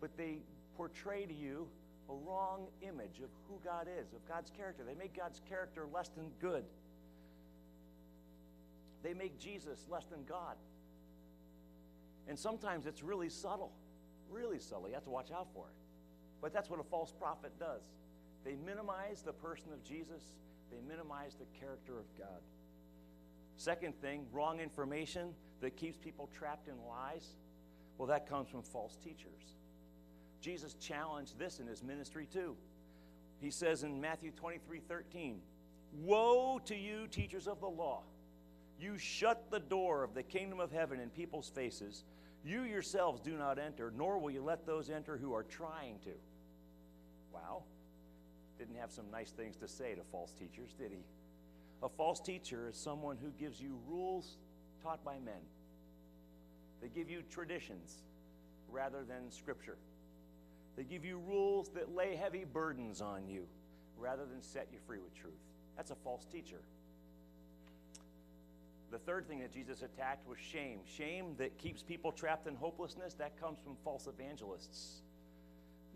but 0.00 0.16
they 0.16 0.38
portray 0.76 1.26
to 1.26 1.34
you 1.34 1.66
a 2.08 2.14
wrong 2.14 2.66
image 2.82 3.20
of 3.22 3.30
who 3.48 3.58
God 3.64 3.88
is, 4.00 4.12
of 4.12 4.26
God's 4.28 4.50
character. 4.50 4.84
They 4.84 4.94
make 4.94 5.16
God's 5.16 5.40
character 5.48 5.86
less 5.92 6.08
than 6.08 6.30
good. 6.40 6.64
They 9.02 9.14
make 9.14 9.38
Jesus 9.38 9.86
less 9.90 10.04
than 10.06 10.24
God. 10.28 10.56
And 12.28 12.38
sometimes 12.38 12.86
it's 12.86 13.02
really 13.02 13.28
subtle, 13.28 13.72
really 14.30 14.58
subtle. 14.58 14.88
You 14.88 14.94
have 14.94 15.04
to 15.04 15.10
watch 15.10 15.30
out 15.30 15.48
for 15.54 15.66
it. 15.66 15.74
But 16.40 16.52
that's 16.52 16.68
what 16.68 16.80
a 16.80 16.84
false 16.84 17.12
prophet 17.12 17.52
does. 17.58 17.82
They 18.44 18.54
minimize 18.54 19.22
the 19.22 19.32
person 19.32 19.72
of 19.72 19.82
Jesus, 19.82 20.22
they 20.70 20.78
minimize 20.88 21.34
the 21.34 21.46
character 21.58 21.98
of 21.98 22.04
God. 22.18 22.40
Second 23.56 24.00
thing, 24.00 24.26
wrong 24.32 24.60
information 24.60 25.30
that 25.60 25.76
keeps 25.76 25.96
people 25.96 26.28
trapped 26.36 26.68
in 26.68 26.74
lies. 26.88 27.26
Well, 27.98 28.08
that 28.08 28.28
comes 28.28 28.48
from 28.48 28.62
false 28.62 28.96
teachers. 29.02 29.54
Jesus 30.40 30.74
challenged 30.74 31.38
this 31.38 31.60
in 31.60 31.66
his 31.66 31.82
ministry 31.82 32.26
too. 32.32 32.56
He 33.40 33.50
says 33.50 33.82
in 33.82 34.00
Matthew 34.00 34.30
23 34.30 34.80
13, 34.80 35.40
Woe 36.02 36.60
to 36.64 36.76
you, 36.76 37.06
teachers 37.08 37.46
of 37.46 37.60
the 37.60 37.68
law! 37.68 38.02
You 38.78 38.98
shut 38.98 39.50
the 39.50 39.60
door 39.60 40.04
of 40.04 40.14
the 40.14 40.22
kingdom 40.22 40.60
of 40.60 40.70
heaven 40.70 41.00
in 41.00 41.08
people's 41.10 41.48
faces. 41.48 42.04
You 42.44 42.62
yourselves 42.62 43.20
do 43.20 43.36
not 43.36 43.58
enter, 43.58 43.92
nor 43.96 44.18
will 44.18 44.30
you 44.30 44.42
let 44.42 44.66
those 44.66 44.90
enter 44.90 45.16
who 45.16 45.32
are 45.34 45.42
trying 45.42 45.98
to. 46.04 46.12
Wow 47.32 47.62
didn't 48.58 48.76
have 48.76 48.90
some 48.90 49.10
nice 49.10 49.30
things 49.30 49.56
to 49.56 49.68
say 49.68 49.94
to 49.94 50.02
false 50.10 50.32
teachers, 50.32 50.74
did 50.78 50.90
he? 50.90 51.04
A 51.82 51.88
false 51.88 52.20
teacher 52.20 52.68
is 52.70 52.76
someone 52.76 53.16
who 53.20 53.30
gives 53.38 53.60
you 53.60 53.78
rules 53.86 54.38
taught 54.82 55.04
by 55.04 55.18
men. 55.24 55.40
They 56.80 56.88
give 56.88 57.10
you 57.10 57.22
traditions 57.30 58.02
rather 58.70 59.04
than 59.04 59.30
scripture. 59.30 59.76
They 60.76 60.84
give 60.84 61.04
you 61.04 61.18
rules 61.18 61.70
that 61.70 61.94
lay 61.94 62.16
heavy 62.16 62.44
burdens 62.44 63.00
on 63.00 63.26
you 63.28 63.46
rather 63.98 64.24
than 64.26 64.42
set 64.42 64.68
you 64.70 64.78
free 64.86 64.98
with 64.98 65.14
truth. 65.14 65.32
That's 65.76 65.90
a 65.90 65.96
false 65.96 66.26
teacher. 66.26 66.60
The 68.90 68.98
third 68.98 69.26
thing 69.26 69.40
that 69.40 69.52
Jesus 69.52 69.82
attacked 69.82 70.28
was 70.28 70.38
shame. 70.38 70.80
Shame 70.86 71.34
that 71.38 71.58
keeps 71.58 71.82
people 71.82 72.12
trapped 72.12 72.46
in 72.46 72.54
hopelessness, 72.54 73.14
that 73.14 73.40
comes 73.40 73.58
from 73.58 73.76
false 73.84 74.06
evangelists. 74.06 75.02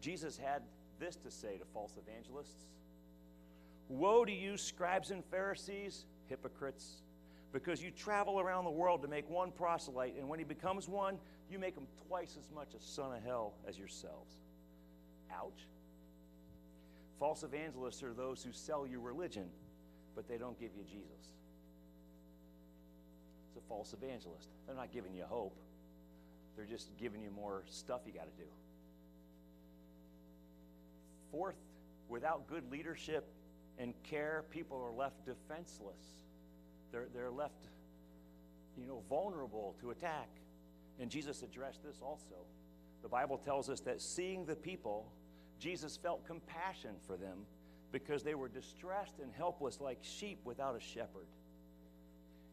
Jesus 0.01 0.37
had 0.37 0.63
this 0.99 1.17
to 1.17 1.31
say 1.31 1.57
to 1.59 1.65
false 1.73 1.97
evangelists 1.97 2.71
Woe 3.89 4.25
to 4.25 4.33
you, 4.33 4.57
scribes 4.57 5.11
and 5.11 5.25
Pharisees, 5.25 6.05
hypocrites, 6.29 7.03
because 7.53 7.83
you 7.83 7.91
travel 7.91 8.39
around 8.39 8.65
the 8.65 8.71
world 8.71 9.03
to 9.03 9.09
make 9.09 9.29
one 9.29 9.51
proselyte, 9.51 10.15
and 10.17 10.29
when 10.29 10.39
he 10.39 10.45
becomes 10.45 10.89
one, 10.89 11.19
you 11.51 11.59
make 11.59 11.75
him 11.75 11.89
twice 12.07 12.37
as 12.39 12.49
much 12.55 12.69
a 12.75 12.81
son 12.81 13.13
of 13.13 13.23
hell 13.25 13.55
as 13.69 13.77
yourselves. 13.77 14.37
Ouch. 15.35 15.67
False 17.19 17.43
evangelists 17.43 18.03
are 18.03 18.13
those 18.13 18.43
who 18.43 18.53
sell 18.53 18.87
you 18.87 19.01
religion, 19.01 19.47
but 20.15 20.27
they 20.29 20.39
don't 20.39 20.59
give 20.59 20.71
you 20.77 20.85
Jesus. 20.85 21.35
It's 23.49 23.57
a 23.57 23.69
false 23.69 23.93
evangelist. 23.93 24.49
They're 24.67 24.77
not 24.77 24.93
giving 24.93 25.15
you 25.15 25.25
hope, 25.25 25.57
they're 26.57 26.67
just 26.67 26.97
giving 26.99 27.21
you 27.21 27.31
more 27.31 27.63
stuff 27.67 28.01
you 28.07 28.13
got 28.13 28.25
to 28.25 28.43
do. 28.43 28.49
Fourth, 31.31 31.57
without 32.09 32.49
good 32.49 32.71
leadership 32.71 33.27
and 33.79 33.95
care, 34.03 34.45
people 34.51 34.83
are 34.83 34.93
left 34.93 35.25
defenseless. 35.25 36.19
They're, 36.93 37.07
they're 37.15 37.31
left, 37.31 37.69
you 38.77 38.87
know, 38.87 39.03
vulnerable 39.09 39.77
to 39.81 39.91
attack. 39.91 40.29
And 40.99 41.11
Jesus 41.11 41.43
addressed 41.43 41.83
this 41.85 41.99
also. 42.03 42.47
The 43.03 43.09
Bible 43.09 43.39
tells 43.39 43.71
us 43.71 43.81
that 43.81 44.03
seeing 44.03 44.45
the 44.45 44.57
people, 44.57 45.11
Jesus 45.61 45.97
felt 45.97 46.27
compassion 46.27 46.97
for 47.07 47.17
them 47.17 47.39
because 47.93 48.23
they 48.23 48.35
were 48.35 48.49
distressed 48.49 49.19
and 49.23 49.31
helpless 49.37 49.81
like 49.81 49.99
sheep 50.01 50.41
without 50.45 50.75
a 50.75 50.81
shepherd. 50.81 51.27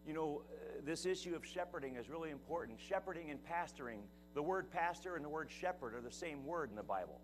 You 0.05 0.13
know, 0.13 0.41
uh, 0.49 0.81
this 0.85 1.05
issue 1.05 1.35
of 1.35 1.45
shepherding 1.45 1.95
is 1.95 2.09
really 2.09 2.31
important. 2.31 2.79
Shepherding 2.79 3.29
and 3.29 3.39
pastoring, 3.43 3.99
the 4.35 4.41
word 4.41 4.69
pastor 4.71 5.15
and 5.15 5.23
the 5.23 5.29
word 5.29 5.49
shepherd 5.49 5.95
are 5.95 6.01
the 6.01 6.11
same 6.11 6.45
word 6.45 6.69
in 6.69 6.75
the 6.75 6.83
Bible. 6.83 7.19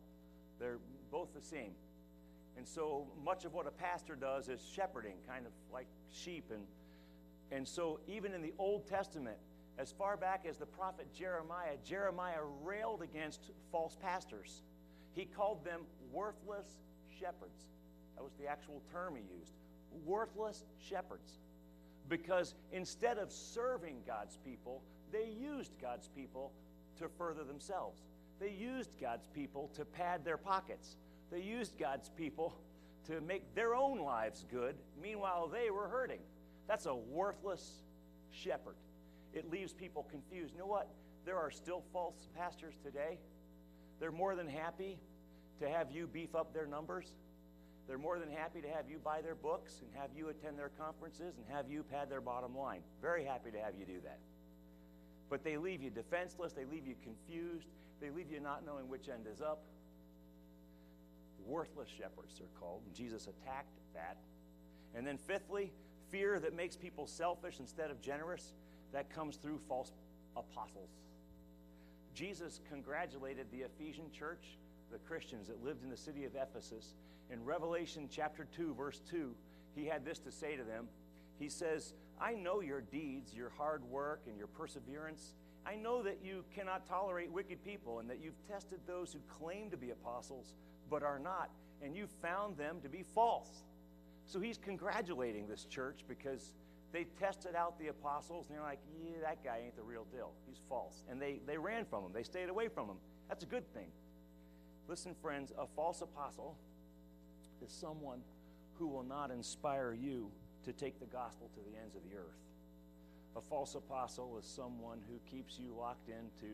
They're 0.59 0.79
both 1.11 1.33
the 1.33 1.41
same. 1.41 1.71
And 2.57 2.67
so 2.67 3.07
much 3.23 3.45
of 3.45 3.53
what 3.53 3.67
a 3.67 3.71
pastor 3.71 4.15
does 4.15 4.47
is 4.47 4.61
shepherding, 4.75 5.15
kind 5.27 5.45
of 5.45 5.51
like 5.71 5.87
sheep. 6.11 6.51
And, 6.51 6.63
and 7.51 7.67
so, 7.67 7.99
even 8.07 8.33
in 8.33 8.41
the 8.41 8.53
Old 8.57 8.87
Testament, 8.87 9.37
as 9.77 9.91
far 9.91 10.17
back 10.17 10.45
as 10.47 10.57
the 10.57 10.65
prophet 10.65 11.07
Jeremiah, 11.13 11.77
Jeremiah 11.83 12.43
railed 12.61 13.01
against 13.01 13.51
false 13.71 13.97
pastors. 14.01 14.61
He 15.13 15.25
called 15.25 15.63
them 15.63 15.81
worthless 16.11 16.67
shepherds. 17.19 17.67
That 18.15 18.23
was 18.23 18.33
the 18.39 18.47
actual 18.47 18.81
term 18.91 19.15
he 19.15 19.23
used. 19.39 19.53
Worthless 20.05 20.63
shepherds. 20.79 21.39
Because 22.09 22.55
instead 22.71 23.17
of 23.17 23.31
serving 23.31 23.97
God's 24.05 24.37
people, 24.43 24.81
they 25.11 25.29
used 25.39 25.79
God's 25.81 26.07
people 26.09 26.51
to 26.99 27.07
further 27.17 27.43
themselves. 27.43 28.01
They 28.39 28.51
used 28.51 28.99
God's 28.99 29.27
people 29.27 29.69
to 29.75 29.85
pad 29.85 30.25
their 30.25 30.37
pockets. 30.37 30.97
They 31.31 31.41
used 31.41 31.77
God's 31.77 32.09
people 32.09 32.55
to 33.07 33.21
make 33.21 33.53
their 33.55 33.75
own 33.75 33.99
lives 33.99 34.45
good. 34.51 34.75
Meanwhile, 35.01 35.47
they 35.47 35.69
were 35.69 35.87
hurting. 35.87 36.19
That's 36.67 36.85
a 36.85 36.95
worthless 36.95 37.83
shepherd. 38.31 38.75
It 39.33 39.49
leaves 39.49 39.73
people 39.73 40.07
confused. 40.09 40.53
You 40.53 40.59
know 40.59 40.67
what? 40.67 40.89
There 41.25 41.37
are 41.37 41.51
still 41.51 41.83
false 41.91 42.27
pastors 42.35 42.75
today. 42.83 43.17
They're 43.99 44.11
more 44.11 44.35
than 44.35 44.47
happy 44.47 44.99
to 45.59 45.69
have 45.69 45.91
you 45.91 46.07
beef 46.07 46.35
up 46.35 46.53
their 46.53 46.65
numbers. 46.65 47.07
They're 47.87 47.97
more 47.97 48.19
than 48.19 48.31
happy 48.31 48.61
to 48.61 48.69
have 48.69 48.89
you 48.89 48.97
buy 48.97 49.21
their 49.21 49.35
books 49.35 49.81
and 49.81 49.89
have 50.01 50.09
you 50.15 50.29
attend 50.29 50.57
their 50.57 50.71
conferences 50.79 51.35
and 51.37 51.45
have 51.49 51.69
you 51.69 51.83
pad 51.83 52.09
their 52.09 52.21
bottom 52.21 52.57
line. 52.57 52.81
Very 53.01 53.25
happy 53.25 53.51
to 53.51 53.59
have 53.59 53.75
you 53.77 53.85
do 53.85 53.99
that. 54.03 54.19
But 55.29 55.43
they 55.43 55.57
leave 55.57 55.81
you 55.81 55.89
defenseless, 55.89 56.53
they 56.53 56.65
leave 56.65 56.87
you 56.87 56.95
confused, 57.03 57.67
they 58.01 58.09
leave 58.09 58.31
you 58.31 58.39
not 58.39 58.65
knowing 58.65 58.87
which 58.87 59.09
end 59.09 59.25
is 59.31 59.41
up. 59.41 59.63
Worthless 61.45 61.89
shepherds, 61.89 62.35
they're 62.37 62.47
called. 62.59 62.83
And 62.85 62.95
Jesus 62.95 63.27
attacked 63.27 63.77
that. 63.93 64.17
And 64.95 65.05
then, 65.05 65.17
fifthly, 65.17 65.71
fear 66.09 66.39
that 66.39 66.55
makes 66.55 66.75
people 66.75 67.07
selfish 67.07 67.59
instead 67.59 67.91
of 67.91 68.01
generous. 68.01 68.53
That 68.93 69.09
comes 69.13 69.37
through 69.37 69.59
false 69.67 69.91
apostles. 70.37 70.89
Jesus 72.13 72.59
congratulated 72.69 73.47
the 73.51 73.61
Ephesian 73.61 74.11
church, 74.11 74.57
the 74.91 74.99
Christians 74.99 75.47
that 75.47 75.63
lived 75.63 75.83
in 75.83 75.89
the 75.89 75.97
city 75.97 76.25
of 76.25 76.35
Ephesus. 76.35 76.93
In 77.31 77.43
Revelation 77.43 78.07
chapter 78.11 78.47
2, 78.55 78.75
verse 78.75 79.01
2, 79.09 79.33
he 79.75 79.85
had 79.85 80.05
this 80.05 80.19
to 80.19 80.31
say 80.31 80.55
to 80.55 80.63
them. 80.63 80.87
He 81.39 81.49
says, 81.49 81.93
I 82.21 82.33
know 82.33 82.61
your 82.61 82.81
deeds, 82.81 83.33
your 83.33 83.51
hard 83.57 83.83
work, 83.85 84.21
and 84.27 84.37
your 84.37 84.47
perseverance 84.47 85.33
I 85.65 85.75
know 85.75 86.03
that 86.03 86.19
you 86.23 86.43
cannot 86.53 86.85
tolerate 86.85 87.31
wicked 87.31 87.63
people 87.63 87.99
and 87.99 88.09
that 88.09 88.19
you've 88.21 88.47
tested 88.47 88.79
those 88.85 89.13
who 89.13 89.19
claim 89.39 89.69
to 89.69 89.77
be 89.77 89.91
apostles 89.91 90.53
but 90.89 91.03
are 91.03 91.19
not, 91.19 91.49
and 91.81 91.95
you 91.95 92.07
found 92.21 92.57
them 92.57 92.79
to 92.83 92.89
be 92.89 93.03
false. 93.15 93.63
So 94.25 94.39
he's 94.39 94.57
congratulating 94.57 95.47
this 95.47 95.65
church 95.65 96.03
because 96.07 96.53
they 96.93 97.05
tested 97.19 97.55
out 97.55 97.77
the 97.79 97.87
apostles 97.87 98.45
and 98.47 98.55
they're 98.55 98.63
like, 98.63 98.79
yeah, 99.03 99.17
that 99.23 99.43
guy 99.43 99.61
ain't 99.65 99.75
the 99.75 99.83
real 99.83 100.05
deal. 100.13 100.31
He's 100.47 100.59
false. 100.69 101.03
And 101.09 101.19
they, 101.21 101.41
they 101.45 101.57
ran 101.57 101.85
from 101.85 102.05
him, 102.05 102.11
they 102.13 102.23
stayed 102.23 102.49
away 102.49 102.69
from 102.69 102.87
him. 102.87 102.97
That's 103.27 103.43
a 103.43 103.47
good 103.47 103.71
thing. 103.73 103.87
Listen, 104.87 105.15
friends, 105.21 105.51
a 105.57 105.65
false 105.75 106.01
apostle 106.01 106.55
is 107.65 107.71
someone 107.71 108.19
who 108.77 108.87
will 108.87 109.03
not 109.03 109.31
inspire 109.31 109.93
you 109.93 110.29
to 110.65 110.71
take 110.71 110.99
the 110.99 111.05
gospel 111.07 111.49
to 111.55 111.59
the 111.61 111.77
ends 111.81 111.95
of 111.95 112.03
the 112.03 112.15
earth. 112.15 112.37
A 113.35 113.41
false 113.41 113.73
apostle 113.75 114.37
is 114.37 114.45
someone 114.45 114.99
who 115.09 115.19
keeps 115.29 115.57
you 115.57 115.73
locked 115.77 116.09
into 116.09 116.53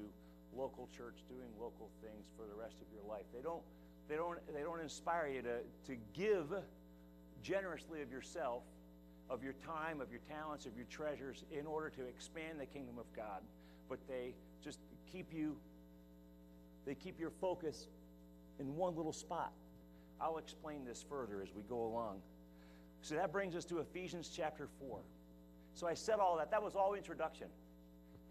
local 0.55 0.87
church 0.95 1.15
doing 1.27 1.49
local 1.59 1.89
things 2.01 2.27
for 2.37 2.45
the 2.47 2.55
rest 2.55 2.77
of 2.81 2.87
your 2.93 3.03
life. 3.09 3.25
They 3.33 3.41
don't, 3.41 3.61
they 4.07 4.15
don't, 4.15 4.39
they 4.53 4.61
don't 4.61 4.79
inspire 4.79 5.27
you 5.27 5.41
to, 5.41 5.57
to 5.87 5.97
give 6.13 6.53
generously 7.43 8.01
of 8.01 8.11
yourself, 8.11 8.63
of 9.29 9.43
your 9.43 9.53
time, 9.53 10.01
of 10.01 10.11
your 10.11 10.21
talents, 10.29 10.65
of 10.65 10.75
your 10.75 10.85
treasures 10.89 11.43
in 11.51 11.65
order 11.65 11.89
to 11.89 12.05
expand 12.07 12.59
the 12.59 12.65
kingdom 12.65 12.97
of 12.97 13.05
God. 13.15 13.41
But 13.87 13.99
they 14.07 14.33
just 14.63 14.79
keep 15.11 15.33
you, 15.33 15.55
they 16.85 16.95
keep 16.95 17.19
your 17.19 17.31
focus 17.41 17.87
in 18.59 18.75
one 18.75 18.95
little 18.95 19.13
spot. 19.13 19.53
I'll 20.19 20.37
explain 20.37 20.83
this 20.85 21.05
further 21.07 21.41
as 21.41 21.53
we 21.55 21.63
go 21.63 21.83
along. 21.83 22.21
So 23.01 23.15
that 23.15 23.31
brings 23.31 23.55
us 23.55 23.65
to 23.65 23.79
Ephesians 23.79 24.29
chapter 24.35 24.67
4. 24.79 24.99
So 25.73 25.87
I 25.87 25.93
said 25.93 26.15
all 26.19 26.37
that. 26.37 26.51
That 26.51 26.61
was 26.61 26.75
all 26.75 26.95
introduction. 26.95 27.47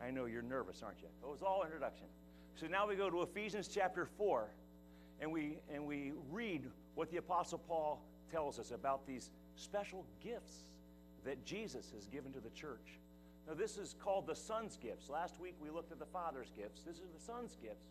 I 0.02 0.10
know 0.10 0.26
you're 0.26 0.42
nervous, 0.42 0.82
aren't 0.82 1.00
you? 1.00 1.08
It 1.22 1.30
was 1.30 1.42
all 1.42 1.62
introduction. 1.64 2.06
So 2.56 2.66
now 2.66 2.86
we 2.86 2.96
go 2.96 3.08
to 3.08 3.22
Ephesians 3.22 3.68
chapter 3.68 4.06
4 4.18 4.48
and 5.20 5.32
we 5.32 5.58
and 5.72 5.84
we 5.86 6.12
read 6.30 6.64
what 6.94 7.10
the 7.10 7.16
apostle 7.16 7.58
Paul 7.58 8.04
tells 8.30 8.58
us 8.58 8.70
about 8.70 9.06
these 9.06 9.30
special 9.56 10.04
gifts 10.22 10.64
that 11.24 11.44
Jesus 11.44 11.90
has 11.94 12.06
given 12.06 12.32
to 12.32 12.40
the 12.40 12.50
church. 12.50 12.98
Now 13.46 13.54
this 13.54 13.78
is 13.78 13.94
called 14.02 14.26
the 14.26 14.34
son's 14.34 14.76
gifts. 14.76 15.08
Last 15.08 15.40
week 15.40 15.54
we 15.60 15.70
looked 15.70 15.92
at 15.92 15.98
the 15.98 16.06
father's 16.06 16.50
gifts. 16.56 16.82
This 16.82 16.96
is 16.96 17.10
the 17.12 17.20
son's 17.20 17.56
gifts. 17.56 17.86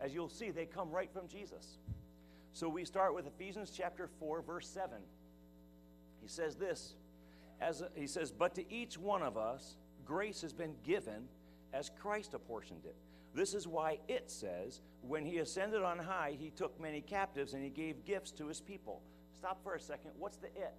As 0.00 0.14
you'll 0.14 0.28
see, 0.28 0.50
they 0.50 0.66
come 0.66 0.90
right 0.90 1.10
from 1.12 1.28
Jesus. 1.28 1.78
So 2.52 2.68
we 2.68 2.84
start 2.84 3.14
with 3.14 3.26
Ephesians 3.26 3.72
chapter 3.74 4.08
4 4.18 4.42
verse 4.42 4.68
7. 4.68 4.98
He 6.20 6.28
says 6.28 6.56
this, 6.56 6.94
as 7.60 7.82
he 7.94 8.06
says, 8.06 8.30
"But 8.30 8.54
to 8.56 8.72
each 8.72 8.98
one 8.98 9.22
of 9.22 9.36
us 9.36 9.76
grace 10.04 10.42
has 10.42 10.52
been 10.52 10.74
given 10.82 11.28
as 11.72 11.90
Christ 11.90 12.34
apportioned 12.34 12.84
it." 12.84 12.96
This 13.32 13.54
is 13.54 13.68
why 13.68 14.00
it 14.08 14.30
says, 14.30 14.82
"When 15.02 15.24
he 15.24 15.38
ascended 15.38 15.82
on 15.82 15.98
high, 15.98 16.32
he 16.32 16.50
took 16.50 16.78
many 16.80 17.00
captives 17.00 17.54
and 17.54 17.62
he 17.62 17.70
gave 17.70 18.04
gifts 18.04 18.32
to 18.32 18.46
his 18.46 18.60
people." 18.60 19.02
Stop 19.32 19.62
for 19.62 19.74
a 19.74 19.80
second. 19.80 20.12
What's 20.18 20.36
the 20.36 20.48
it? 20.48 20.74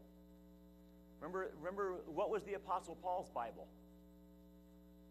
Remember 1.21 1.51
remember 1.59 1.95
what 2.07 2.29
was 2.29 2.43
the 2.43 2.55
apostle 2.55 2.97
Paul's 3.01 3.29
Bible? 3.29 3.67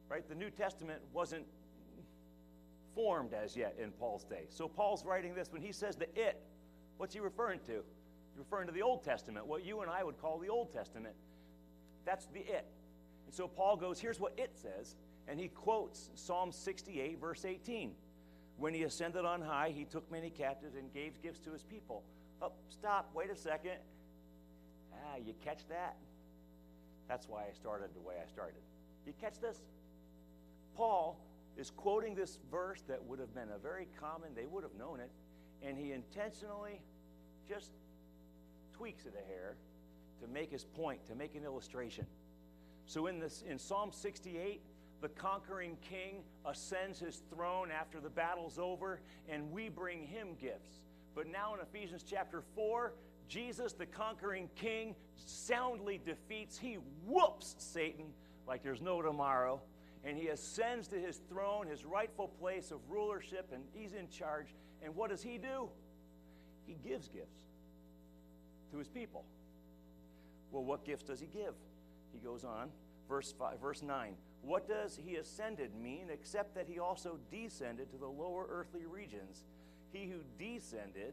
Right? 0.08 0.28
The 0.28 0.34
New 0.34 0.50
Testament 0.50 1.00
wasn't 1.12 1.46
formed 2.94 3.32
as 3.32 3.56
yet 3.56 3.76
in 3.80 3.92
Paul's 3.92 4.24
day. 4.24 4.46
So 4.48 4.66
Paul's 4.66 5.04
writing 5.04 5.34
this 5.34 5.52
when 5.52 5.62
he 5.62 5.70
says 5.70 5.94
the 5.94 6.08
it, 6.20 6.40
what's 6.96 7.14
he 7.14 7.20
referring 7.20 7.60
to? 7.60 7.82
He's 8.30 8.38
referring 8.38 8.66
to 8.66 8.72
the 8.72 8.82
Old 8.82 9.04
Testament, 9.04 9.46
what 9.46 9.64
you 9.64 9.80
and 9.82 9.90
I 9.90 10.02
would 10.02 10.20
call 10.20 10.38
the 10.38 10.48
Old 10.48 10.72
Testament. 10.72 11.14
That's 12.04 12.26
the 12.26 12.40
it. 12.40 12.66
And 13.26 13.34
so 13.34 13.46
Paul 13.46 13.76
goes, 13.76 14.00
here's 14.00 14.18
what 14.18 14.32
it 14.36 14.50
says, 14.54 14.96
and 15.28 15.38
he 15.38 15.48
quotes 15.48 16.10
Psalm 16.16 16.50
68, 16.50 17.20
verse 17.20 17.44
18. 17.44 17.92
When 18.56 18.74
he 18.74 18.82
ascended 18.82 19.24
on 19.24 19.40
high, 19.40 19.72
he 19.74 19.84
took 19.84 20.10
many 20.10 20.30
captives 20.30 20.74
and 20.74 20.92
gave 20.92 21.22
gifts 21.22 21.38
to 21.40 21.52
his 21.52 21.62
people. 21.62 22.02
Oh, 22.42 22.52
stop, 22.68 23.10
wait 23.14 23.30
a 23.30 23.36
second. 23.36 23.78
Ah, 25.00 25.16
you 25.16 25.34
catch 25.44 25.66
that? 25.68 25.96
That's 27.08 27.28
why 27.28 27.42
I 27.48 27.52
started 27.52 27.90
the 27.94 28.00
way 28.00 28.14
I 28.22 28.28
started. 28.28 28.60
You 29.06 29.12
catch 29.20 29.40
this? 29.40 29.58
Paul 30.76 31.18
is 31.56 31.70
quoting 31.70 32.14
this 32.14 32.38
verse 32.50 32.82
that 32.88 33.04
would 33.04 33.18
have 33.18 33.34
been 33.34 33.48
a 33.54 33.58
very 33.58 33.88
common, 34.00 34.30
they 34.34 34.46
would 34.46 34.62
have 34.62 34.74
known 34.78 35.00
it, 35.00 35.10
and 35.62 35.76
he 35.76 35.92
intentionally 35.92 36.80
just 37.48 37.70
tweaks 38.76 39.04
it 39.04 39.14
a 39.14 39.26
hair 39.28 39.56
to 40.20 40.28
make 40.28 40.50
his 40.50 40.64
point, 40.64 41.04
to 41.06 41.14
make 41.14 41.34
an 41.34 41.44
illustration. 41.44 42.06
So 42.86 43.06
in 43.06 43.18
this 43.18 43.42
in 43.48 43.58
Psalm 43.58 43.90
68, 43.92 44.60
the 45.00 45.08
conquering 45.08 45.76
king 45.82 46.22
ascends 46.44 46.98
his 46.98 47.22
throne 47.34 47.70
after 47.70 48.00
the 48.00 48.10
battle's 48.10 48.58
over, 48.58 49.00
and 49.28 49.50
we 49.50 49.68
bring 49.68 50.02
him 50.06 50.28
gifts. 50.40 50.80
But 51.14 51.26
now 51.26 51.54
in 51.54 51.60
Ephesians 51.60 52.04
chapter 52.08 52.42
4, 52.54 52.92
Jesus, 53.30 53.72
the 53.72 53.86
conquering 53.86 54.50
king, 54.56 54.96
soundly 55.24 56.00
defeats, 56.04 56.58
he 56.58 56.78
whoops 57.06 57.54
Satan 57.58 58.06
like 58.46 58.64
there's 58.64 58.82
no 58.82 59.00
tomorrow 59.00 59.62
and 60.04 60.16
he 60.16 60.28
ascends 60.28 60.88
to 60.88 60.96
his 60.96 61.20
throne, 61.28 61.66
his 61.66 61.84
rightful 61.84 62.28
place 62.28 62.70
of 62.70 62.78
rulership, 62.88 63.50
and 63.52 63.62
he's 63.72 63.92
in 63.92 64.08
charge. 64.08 64.46
And 64.82 64.96
what 64.96 65.10
does 65.10 65.22
he 65.22 65.38
do? 65.38 65.68
He 66.66 66.74
gives 66.88 67.08
gifts 67.08 67.38
to 68.72 68.78
his 68.78 68.88
people. 68.88 69.24
Well, 70.50 70.64
what 70.64 70.84
gifts 70.84 71.04
does 71.04 71.20
he 71.20 71.26
give? 71.26 71.54
He 72.12 72.18
goes 72.18 72.44
on, 72.44 72.70
verse 73.08 73.32
five, 73.38 73.60
verse 73.60 73.82
9. 73.82 74.14
What 74.42 74.66
does 74.66 74.98
he 75.00 75.16
ascended 75.16 75.74
mean 75.74 76.06
except 76.10 76.54
that 76.54 76.66
he 76.66 76.78
also 76.78 77.18
descended 77.30 77.90
to 77.90 77.98
the 77.98 78.08
lower 78.08 78.46
earthly 78.48 78.86
regions? 78.86 79.44
He 79.92 80.06
who 80.06 80.20
descended 80.38 81.12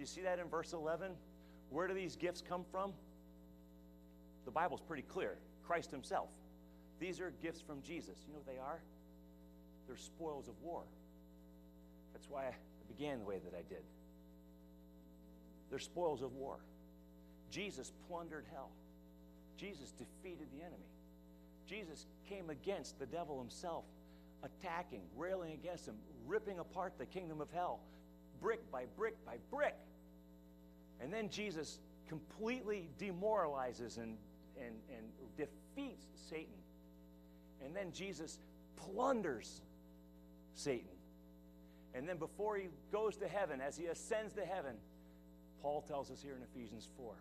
Do 0.00 0.02
you 0.04 0.06
see 0.06 0.22
that 0.22 0.38
in 0.38 0.48
verse 0.48 0.72
11? 0.72 1.10
Where 1.68 1.86
do 1.86 1.92
these 1.92 2.16
gifts 2.16 2.40
come 2.40 2.64
from? 2.72 2.94
The 4.46 4.50
Bible's 4.50 4.80
pretty 4.80 5.02
clear 5.02 5.36
Christ 5.62 5.90
Himself. 5.90 6.30
These 6.98 7.20
are 7.20 7.34
gifts 7.42 7.60
from 7.60 7.82
Jesus. 7.82 8.16
You 8.26 8.32
know 8.32 8.38
what 8.38 8.46
they 8.46 8.58
are? 8.58 8.80
They're 9.86 9.98
spoils 9.98 10.48
of 10.48 10.54
war. 10.62 10.84
That's 12.14 12.30
why 12.30 12.46
I 12.46 12.54
began 12.88 13.18
the 13.18 13.26
way 13.26 13.40
that 13.44 13.54
I 13.54 13.60
did. 13.68 13.82
They're 15.68 15.78
spoils 15.78 16.22
of 16.22 16.32
war. 16.32 16.56
Jesus 17.50 17.92
plundered 18.08 18.46
hell. 18.54 18.70
Jesus 19.58 19.92
defeated 19.92 20.46
the 20.56 20.62
enemy. 20.62 20.88
Jesus 21.68 22.06
came 22.26 22.48
against 22.48 22.98
the 22.98 23.04
devil 23.04 23.38
himself, 23.38 23.84
attacking, 24.42 25.02
railing 25.14 25.52
against 25.52 25.86
him, 25.86 25.96
ripping 26.26 26.58
apart 26.58 26.94
the 26.96 27.04
kingdom 27.04 27.42
of 27.42 27.48
hell, 27.52 27.80
brick 28.40 28.60
by 28.72 28.86
brick 28.96 29.22
by 29.26 29.36
brick. 29.50 29.74
And 31.02 31.12
then 31.12 31.30
Jesus 31.30 31.78
completely 32.08 32.88
demoralizes 32.98 33.96
and, 33.96 34.16
and, 34.58 34.74
and 34.90 35.06
defeats 35.36 36.06
Satan. 36.28 36.58
And 37.64 37.74
then 37.74 37.92
Jesus 37.92 38.38
plunders 38.76 39.62
Satan. 40.54 40.88
And 41.94 42.08
then 42.08 42.18
before 42.18 42.56
he 42.56 42.68
goes 42.92 43.16
to 43.16 43.28
heaven, 43.28 43.60
as 43.60 43.76
he 43.76 43.86
ascends 43.86 44.34
to 44.34 44.44
heaven, 44.44 44.74
Paul 45.62 45.82
tells 45.82 46.10
us 46.10 46.22
here 46.22 46.36
in 46.36 46.42
Ephesians 46.42 46.88
4, 46.96 47.14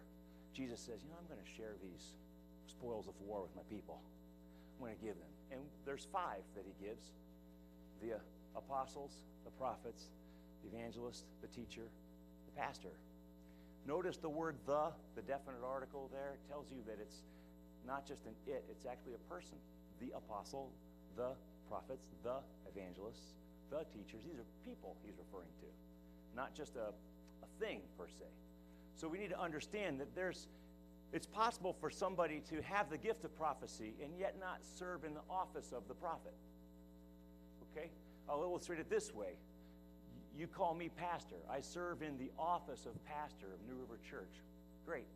Jesus 0.54 0.80
says, 0.80 1.02
You 1.04 1.10
know, 1.10 1.16
I'm 1.20 1.28
going 1.28 1.44
to 1.44 1.56
share 1.58 1.74
these 1.82 2.14
spoils 2.68 3.08
of 3.08 3.14
war 3.22 3.42
with 3.42 3.56
my 3.56 3.64
people. 3.70 4.02
I'm 4.78 4.86
going 4.86 4.98
to 4.98 5.04
give 5.04 5.16
them. 5.16 5.32
And 5.52 5.62
there's 5.86 6.08
five 6.12 6.42
that 6.56 6.64
he 6.66 6.86
gives 6.86 7.12
the 8.02 8.20
apostles, 8.56 9.12
the 9.46 9.52
prophets, 9.52 10.10
the 10.64 10.78
evangelist, 10.78 11.26
the 11.42 11.48
teacher, 11.48 11.90
the 12.46 12.62
pastor. 12.62 12.96
Notice 13.86 14.18
the 14.18 14.30
word 14.30 14.56
the, 14.66 14.92
the 15.16 15.22
definite 15.22 15.64
article 15.66 16.10
there, 16.12 16.38
tells 16.50 16.70
you 16.72 16.78
that 16.86 16.98
it's 17.02 17.24
not 17.88 18.06
just 18.06 18.26
an 18.26 18.34
it, 18.48 18.64
it's 18.70 18.86
actually 18.86 19.14
a 19.14 19.32
person. 19.32 19.58
The 20.00 20.16
apostle, 20.16 20.70
the 21.16 21.32
prophets, 21.68 22.08
the 22.24 22.38
evangelists, 22.68 23.34
the 23.70 23.86
teachers. 23.94 24.22
These 24.26 24.40
are 24.40 24.48
people 24.66 24.96
he's 25.04 25.16
referring 25.18 25.52
to, 25.62 25.68
not 26.36 26.54
just 26.54 26.76
a, 26.76 26.94
a 27.44 27.50
thing 27.60 27.82
per 27.98 28.08
se. 28.08 28.26
So 28.96 29.08
we 29.08 29.18
need 29.18 29.30
to 29.30 29.40
understand 29.40 30.00
that 30.00 30.14
there's 30.16 30.48
it's 31.12 31.26
possible 31.26 31.76
for 31.80 31.90
somebody 31.90 32.42
to 32.50 32.62
have 32.62 32.90
the 32.90 32.98
gift 32.98 33.24
of 33.26 33.36
prophecy 33.36 33.94
and 34.04 34.12
yet 34.20 34.36
not 34.40 34.60
serve 34.78 35.04
in 35.04 35.14
the 35.16 35.26
office 35.30 35.72
of 35.72 35.88
the 35.88 35.96
prophet. 35.96 36.34
Okay? 37.72 37.90
I'll 38.30 38.44
illustrate 38.44 38.80
it 38.80 38.90
this 38.90 39.14
way. 39.14 39.34
You 40.40 40.48
call 40.48 40.74
me 40.74 40.88
pastor. 40.88 41.36
I 41.52 41.60
serve 41.60 42.02
in 42.02 42.18
the 42.18 42.32
office 42.40 42.86
of 42.86 42.94
pastor 43.04 43.48
of 43.54 43.60
New 43.68 43.76
River 43.82 44.00
Church. 44.10 44.42
Great. 44.86 45.08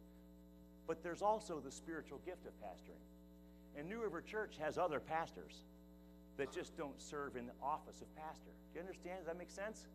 But 0.86 1.02
there's 1.02 1.22
also 1.22 1.62
the 1.64 1.72
spiritual 1.72 2.20
gift 2.26 2.46
of 2.46 2.52
pastoring. 2.60 3.00
And 3.78 3.88
New 3.88 4.02
River 4.02 4.22
Church 4.22 4.58
has 4.60 4.78
other 4.78 5.00
pastors 5.00 5.64
that 6.36 6.52
just 6.52 6.76
don't 6.76 7.00
serve 7.02 7.38
in 7.38 7.46
the 7.46 7.54
office 7.62 8.02
of 8.02 8.14
pastor. 8.18 8.52
Do 8.74 8.80
you 8.80 8.82
understand? 8.82 9.20
Does 9.20 9.28
that 9.28 9.38
make 9.38 9.50
sense? 9.50 9.88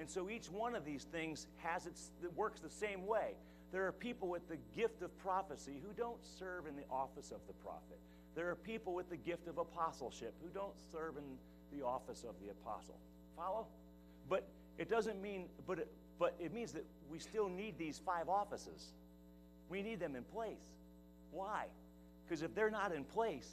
And 0.00 0.10
so 0.10 0.28
each 0.28 0.50
one 0.50 0.74
of 0.74 0.84
these 0.84 1.04
things 1.04 1.46
has 1.58 1.86
its 1.86 2.10
it 2.20 2.34
works 2.34 2.58
the 2.58 2.68
same 2.68 3.06
way. 3.06 3.36
There 3.70 3.86
are 3.86 3.92
people 3.92 4.26
with 4.28 4.48
the 4.48 4.58
gift 4.74 5.00
of 5.00 5.16
prophecy 5.18 5.80
who 5.80 5.92
don't 5.92 6.24
serve 6.24 6.66
in 6.66 6.74
the 6.74 6.84
office 6.90 7.30
of 7.30 7.38
the 7.46 7.52
prophet. 7.52 8.00
There 8.34 8.50
are 8.50 8.56
people 8.56 8.94
with 8.94 9.08
the 9.10 9.16
gift 9.16 9.46
of 9.46 9.58
apostleship 9.58 10.34
who 10.42 10.48
don't 10.48 10.74
serve 10.90 11.18
in 11.18 11.78
the 11.78 11.86
office 11.86 12.24
of 12.28 12.34
the 12.42 12.50
apostle. 12.50 12.98
Follow? 13.36 13.66
But 14.28 14.48
it 14.78 14.90
doesn't 14.90 15.20
mean 15.20 15.46
but 15.66 15.78
it, 15.78 15.88
but 16.18 16.34
it 16.38 16.52
means 16.52 16.72
that 16.72 16.84
we 17.10 17.18
still 17.18 17.48
need 17.48 17.78
these 17.78 18.00
five 18.04 18.28
offices. 18.28 18.92
We 19.68 19.82
need 19.82 20.00
them 20.00 20.16
in 20.16 20.24
place. 20.24 20.62
Why? 21.30 21.66
Because 22.24 22.42
if 22.42 22.54
they're 22.54 22.70
not 22.70 22.92
in 22.92 23.04
place, 23.04 23.48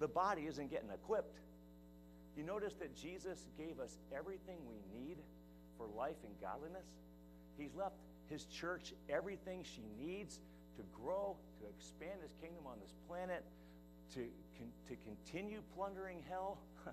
the 0.00 0.08
body 0.08 0.42
isn't 0.42 0.70
getting 0.70 0.90
equipped. 0.90 1.38
You 2.36 2.42
notice 2.42 2.74
that 2.74 2.96
Jesus 2.96 3.46
gave 3.56 3.78
us 3.78 3.98
everything 4.16 4.56
we 4.68 5.00
need 5.00 5.18
for 5.76 5.86
life 5.86 6.16
and 6.24 6.34
godliness? 6.40 6.86
He's 7.56 7.74
left 7.74 7.94
his 8.28 8.44
church 8.46 8.92
everything 9.08 9.62
she 9.62 9.82
needs 9.98 10.40
to 10.76 10.82
grow, 10.92 11.36
to 11.60 11.68
expand 11.68 12.20
his 12.22 12.34
kingdom 12.40 12.66
on 12.66 12.78
this 12.80 12.94
planet, 13.08 13.44
to, 14.14 14.26
to 14.88 14.96
continue 15.04 15.62
plundering 15.76 16.22
hell 16.28 16.58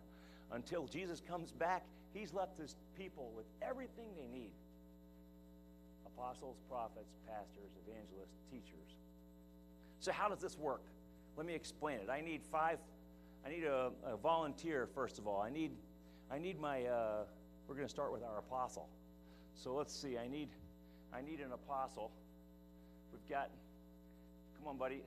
until 0.51 0.85
Jesus 0.85 1.21
comes 1.27 1.51
back. 1.51 1.83
He's 2.13 2.33
left 2.33 2.57
his 2.57 2.75
people 2.97 3.31
with 3.35 3.45
everything 3.61 4.07
they 4.15 4.27
need 4.27 4.51
apostles, 6.05 6.57
prophets, 6.69 7.15
pastors, 7.27 7.71
evangelists, 7.87 8.37
teachers. 8.51 8.95
So, 9.99 10.11
how 10.11 10.29
does 10.29 10.39
this 10.39 10.57
work? 10.57 10.83
Let 11.37 11.45
me 11.45 11.53
explain 11.55 11.99
it. 11.99 12.09
I 12.09 12.21
need 12.21 12.41
five, 12.51 12.79
I 13.45 13.49
need 13.49 13.63
a, 13.63 13.91
a 14.05 14.17
volunteer, 14.17 14.87
first 14.93 15.19
of 15.19 15.27
all. 15.27 15.41
I 15.41 15.49
need, 15.49 15.71
I 16.31 16.37
need 16.37 16.59
my, 16.59 16.83
uh, 16.85 17.23
we're 17.67 17.75
going 17.75 17.87
to 17.87 17.91
start 17.91 18.11
with 18.11 18.23
our 18.23 18.39
apostle. 18.39 18.89
So 19.55 19.73
let's 19.73 19.95
see. 19.95 20.17
I 20.17 20.27
need, 20.27 20.49
I 21.13 21.21
need 21.21 21.39
an 21.39 21.51
apostle. 21.53 22.11
We've 23.11 23.29
got, 23.29 23.49
come 24.57 24.67
on, 24.67 24.77
buddy. 24.77 25.01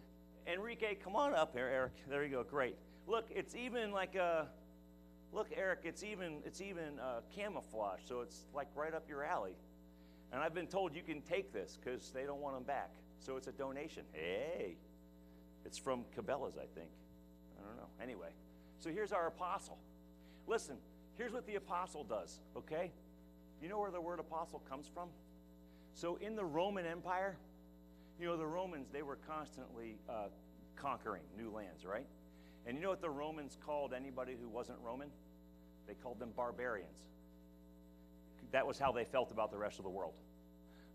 Enrique, 0.46 0.94
come 0.94 1.16
on 1.16 1.34
up 1.34 1.54
here, 1.54 1.66
Eric. 1.66 1.92
There 2.08 2.24
you 2.24 2.30
go. 2.30 2.42
Great. 2.42 2.76
Look, 3.06 3.26
it's 3.30 3.54
even 3.54 3.90
like 3.90 4.14
a, 4.14 4.46
look, 5.34 5.48
Eric. 5.56 5.80
It's 5.84 6.02
even, 6.02 6.38
it's 6.44 6.60
even 6.60 6.98
uh, 7.00 7.20
camouflage, 7.34 8.00
so 8.06 8.20
it's 8.20 8.44
like 8.54 8.68
right 8.74 8.94
up 8.94 9.08
your 9.08 9.24
alley. 9.24 9.56
And 10.32 10.42
I've 10.42 10.54
been 10.54 10.66
told 10.66 10.94
you 10.94 11.02
can 11.02 11.20
take 11.22 11.52
this 11.52 11.78
because 11.82 12.10
they 12.10 12.24
don't 12.24 12.40
want 12.40 12.56
them 12.56 12.64
back. 12.64 12.90
So 13.18 13.36
it's 13.36 13.46
a 13.46 13.52
donation. 13.52 14.04
Hey, 14.12 14.76
it's 15.64 15.78
from 15.78 16.04
Cabela's, 16.16 16.56
I 16.56 16.66
think. 16.74 16.90
I 17.58 17.66
don't 17.66 17.76
know. 17.76 17.88
Anyway, 18.02 18.28
so 18.78 18.90
here's 18.90 19.12
our 19.12 19.26
apostle. 19.26 19.78
Listen, 20.46 20.76
here's 21.16 21.32
what 21.32 21.46
the 21.46 21.54
apostle 21.54 22.04
does, 22.04 22.40
okay? 22.56 22.90
You 23.62 23.68
know 23.68 23.78
where 23.78 23.90
the 23.90 24.00
word 24.00 24.20
apostle 24.20 24.62
comes 24.68 24.90
from? 24.92 25.08
So 25.94 26.16
in 26.16 26.36
the 26.36 26.44
Roman 26.44 26.84
Empire, 26.84 27.36
you 28.20 28.26
know, 28.26 28.36
the 28.36 28.46
Romans, 28.46 28.88
they 28.92 29.02
were 29.02 29.18
constantly 29.26 29.96
uh, 30.08 30.26
conquering 30.76 31.22
new 31.36 31.50
lands, 31.50 31.84
right? 31.84 32.06
And 32.66 32.76
you 32.76 32.82
know 32.82 32.90
what 32.90 33.00
the 33.00 33.10
Romans 33.10 33.56
called 33.64 33.92
anybody 33.94 34.36
who 34.40 34.48
wasn't 34.48 34.78
Roman? 34.84 35.08
They 35.86 35.94
called 35.94 36.18
them 36.18 36.30
barbarians. 36.36 37.06
That 38.52 38.66
was 38.66 38.78
how 38.78 38.92
they 38.92 39.04
felt 39.04 39.32
about 39.32 39.50
the 39.50 39.58
rest 39.58 39.78
of 39.78 39.84
the 39.84 39.90
world. 39.90 40.14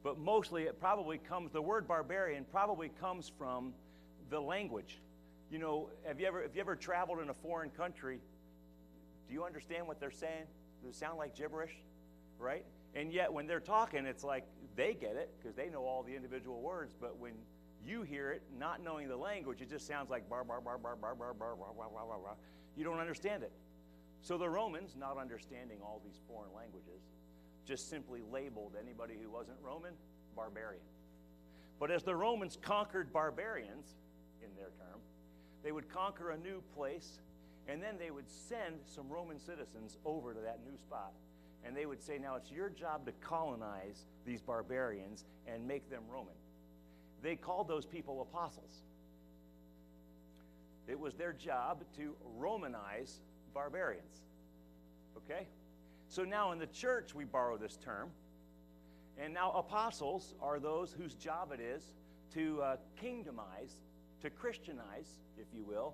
But 0.04 0.18
mostly 0.18 0.64
it 0.64 0.80
probably 0.80 1.18
comes, 1.18 1.52
the 1.52 1.62
word 1.62 1.88
barbarian 1.88 2.46
probably 2.52 2.90
comes 3.02 3.32
from 3.38 3.74
the 4.30 4.40
language. 4.40 5.00
You 5.52 5.60
know, 5.60 5.90
have 6.06 6.20
you 6.20 6.28
ever, 6.28 6.42
have 6.42 6.56
you 6.56 6.62
ever 6.62 6.76
traveled 6.76 7.20
in 7.20 7.30
a 7.30 7.34
foreign 7.34 7.70
country? 7.72 8.20
Do 9.28 9.34
you 9.34 9.44
understand 9.44 9.88
what 9.88 10.00
they're 10.00 10.12
saying? 10.12 10.46
Does 10.82 10.96
it 10.96 10.98
sound 10.98 11.18
like 11.18 11.36
gibberish? 11.36 11.74
Right? 12.38 12.64
And 12.96 13.12
yet 13.12 13.32
when 13.32 13.46
they're 13.46 13.60
talking, 13.60 14.06
it's 14.06 14.24
like 14.24 14.46
they 14.76 14.94
get 14.94 15.16
it 15.16 15.30
because 15.38 15.56
they 15.56 15.70
know 15.70 15.84
all 15.84 16.04
the 16.04 16.16
individual 16.16 16.62
words. 16.62 16.94
But 17.00 17.18
when 17.18 17.34
you 17.86 18.04
hear 18.04 18.32
it, 18.32 18.44
not 18.58 18.84
knowing 18.84 19.08
the 19.08 19.18
language, 19.18 19.62
it 19.62 19.70
just 19.70 19.86
sounds 19.86 20.10
like 20.10 20.30
bar, 20.30 20.44
bar, 20.44 20.62
bar, 20.62 20.78
bar, 20.78 20.96
bar, 20.96 21.16
bar, 21.16 21.34
bar, 21.34 21.56
bar, 21.56 21.74
bar, 21.76 21.90
bar, 21.92 22.18
bar. 22.18 22.36
You 22.76 22.84
don't 22.84 23.00
understand 23.00 23.44
it. 23.44 23.52
So 24.22 24.38
the 24.38 24.50
Romans, 24.50 24.96
not 24.98 25.18
understanding 25.18 25.78
all 25.82 26.02
these 26.04 26.20
foreign 26.28 26.54
languages, 26.56 27.02
just 27.66 27.90
simply 27.90 28.22
labeled 28.32 28.74
anybody 28.82 29.16
who 29.22 29.30
wasn't 29.30 29.58
Roman 29.62 29.94
barbarian. 30.36 30.84
But 31.80 31.92
as 31.92 32.04
the 32.04 32.16
Romans 32.16 32.58
conquered 32.62 33.14
barbarians, 33.14 33.96
in 34.42 34.50
their 34.56 34.72
term, 34.78 35.00
they 35.64 35.72
would 35.72 35.90
conquer 35.90 36.32
a 36.32 36.38
new 36.38 36.62
place, 36.76 37.20
and 37.68 37.82
then 37.82 37.96
they 37.98 38.12
would 38.12 38.30
send 38.30 38.76
some 38.86 39.10
Roman 39.10 39.40
citizens 39.40 39.98
over 40.06 40.34
to 40.34 40.40
that 40.42 40.60
new 40.66 40.78
spot. 40.78 41.14
And 41.66 41.76
they 41.76 41.86
would 41.86 42.02
say, 42.02 42.18
Now 42.18 42.36
it's 42.36 42.52
your 42.52 42.70
job 42.70 43.06
to 43.06 43.12
colonize 43.22 44.06
these 44.26 44.42
barbarians 44.42 45.26
and 45.46 45.68
make 45.68 45.90
them 45.90 46.04
Roman. 46.10 46.34
They 47.22 47.36
called 47.36 47.68
those 47.68 47.86
people 47.86 48.22
apostles. 48.22 48.84
It 50.88 51.00
was 51.00 51.16
their 51.16 51.34
job 51.34 51.84
to 51.98 52.16
Romanize 52.40 53.20
barbarians. 53.54 54.24
Okay? 55.18 55.48
So 56.08 56.24
now 56.24 56.52
in 56.52 56.60
the 56.60 56.68
church, 56.68 57.14
we 57.14 57.24
borrow 57.24 57.58
this 57.58 57.78
term. 57.78 58.10
And 59.18 59.34
now 59.34 59.52
apostles 59.52 60.34
are 60.42 60.60
those 60.60 60.96
whose 60.98 61.14
job 61.14 61.52
it 61.52 61.60
is 61.60 61.84
to 62.34 62.62
uh, 62.62 62.76
kingdomize, 63.02 63.74
to 64.22 64.30
Christianize, 64.30 65.20
if 65.38 65.48
you 65.54 65.64
will, 65.64 65.94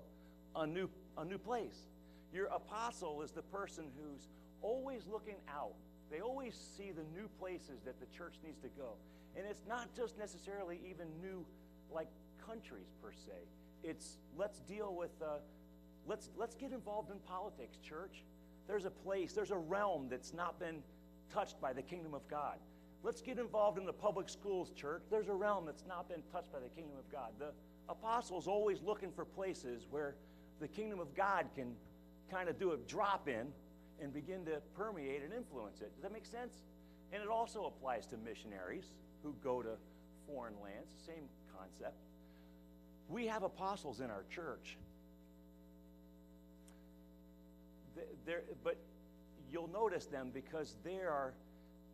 a 0.54 0.66
new, 0.66 0.88
a 1.18 1.24
new 1.24 1.38
place. 1.38 1.88
Your 2.32 2.46
apostle 2.46 3.22
is 3.22 3.32
the 3.32 3.42
person 3.42 3.86
who's 3.96 4.28
always 4.62 5.06
looking 5.10 5.36
out. 5.48 5.74
They 6.10 6.20
always 6.20 6.54
see 6.76 6.92
the 6.92 7.04
new 7.18 7.28
places 7.40 7.80
that 7.84 7.98
the 7.98 8.06
church 8.16 8.34
needs 8.44 8.60
to 8.60 8.68
go. 8.68 8.94
And 9.36 9.44
it's 9.48 9.64
not 9.68 9.94
just 9.94 10.18
necessarily 10.18 10.80
even 10.88 11.08
new, 11.20 11.44
like 11.92 12.08
countries 12.46 12.92
per 13.02 13.12
se. 13.12 13.32
It's 13.82 14.18
let's 14.36 14.60
deal 14.60 14.94
with, 14.94 15.10
uh, 15.22 15.38
let's, 16.06 16.30
let's 16.36 16.54
get 16.54 16.72
involved 16.72 17.10
in 17.10 17.18
politics, 17.20 17.78
church. 17.78 18.24
There's 18.66 18.84
a 18.84 18.90
place, 18.90 19.32
there's 19.32 19.50
a 19.50 19.56
realm 19.56 20.08
that's 20.10 20.32
not 20.32 20.58
been 20.58 20.82
touched 21.32 21.60
by 21.60 21.72
the 21.72 21.82
kingdom 21.82 22.14
of 22.14 22.26
God. 22.28 22.58
Let's 23.02 23.20
get 23.20 23.38
involved 23.38 23.78
in 23.78 23.86
the 23.86 23.92
public 23.92 24.28
schools, 24.28 24.72
church. 24.74 25.02
There's 25.10 25.28
a 25.28 25.34
realm 25.34 25.66
that's 25.66 25.84
not 25.86 26.08
been 26.08 26.22
touched 26.32 26.52
by 26.52 26.58
the 26.58 26.68
kingdom 26.68 26.96
of 26.98 27.10
God. 27.12 27.30
The 27.38 27.52
apostles 27.88 28.48
always 28.48 28.82
looking 28.82 29.12
for 29.12 29.24
places 29.24 29.86
where 29.90 30.16
the 30.60 30.68
kingdom 30.68 30.98
of 30.98 31.14
God 31.14 31.46
can 31.54 31.74
kind 32.30 32.48
of 32.48 32.58
do 32.58 32.72
a 32.72 32.76
drop 32.88 33.28
in 33.28 33.46
and 34.02 34.12
begin 34.12 34.44
to 34.46 34.60
permeate 34.76 35.22
and 35.22 35.32
influence 35.32 35.80
it. 35.80 35.92
Does 35.94 36.02
that 36.02 36.12
make 36.12 36.26
sense? 36.26 36.62
And 37.12 37.22
it 37.22 37.28
also 37.28 37.66
applies 37.66 38.06
to 38.08 38.16
missionaries 38.16 38.86
who 39.22 39.34
go 39.42 39.62
to 39.62 39.70
foreign 40.26 40.54
lands, 40.62 40.92
same 41.06 41.28
concept. 41.56 41.96
We 43.08 43.26
have 43.26 43.42
apostles 43.44 44.00
in 44.00 44.10
our 44.10 44.24
church. 44.28 44.76
They're, 48.24 48.42
but 48.64 48.76
you'll 49.50 49.70
notice 49.72 50.06
them 50.06 50.30
because 50.32 50.76
they 50.84 50.96
are 50.96 51.34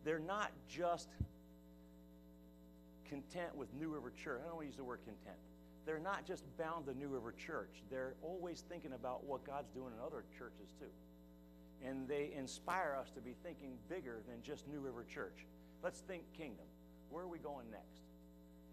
they're 0.03 0.19
not 0.19 0.51
just 0.67 1.07
content 3.07 3.55
with 3.55 3.73
New 3.73 3.89
River 3.89 4.11
Church. 4.11 4.41
I 4.43 4.47
don't 4.47 4.55
want 4.55 4.65
to 4.65 4.67
use 4.67 4.77
the 4.77 4.83
word 4.83 4.99
content. 5.05 5.37
They're 5.85 5.99
not 5.99 6.25
just 6.25 6.43
bound 6.57 6.85
to 6.87 6.97
New 6.97 7.07
River 7.07 7.33
Church. 7.33 7.83
They're 7.91 8.15
always 8.21 8.63
thinking 8.69 8.93
about 8.93 9.23
what 9.25 9.45
God's 9.45 9.69
doing 9.71 9.93
in 9.93 9.99
other 10.03 10.23
churches 10.37 10.73
too. 10.79 10.91
And 11.85 12.07
they 12.07 12.31
inspire 12.35 12.95
us 12.99 13.11
to 13.11 13.21
be 13.21 13.35
thinking 13.43 13.75
bigger 13.89 14.23
than 14.27 14.41
just 14.41 14.67
New 14.67 14.79
River 14.79 15.05
Church. 15.07 15.45
Let's 15.83 15.99
think 15.99 16.23
kingdom. 16.37 16.65
Where 17.09 17.23
are 17.23 17.27
we 17.27 17.39
going 17.39 17.69
next? 17.69 18.01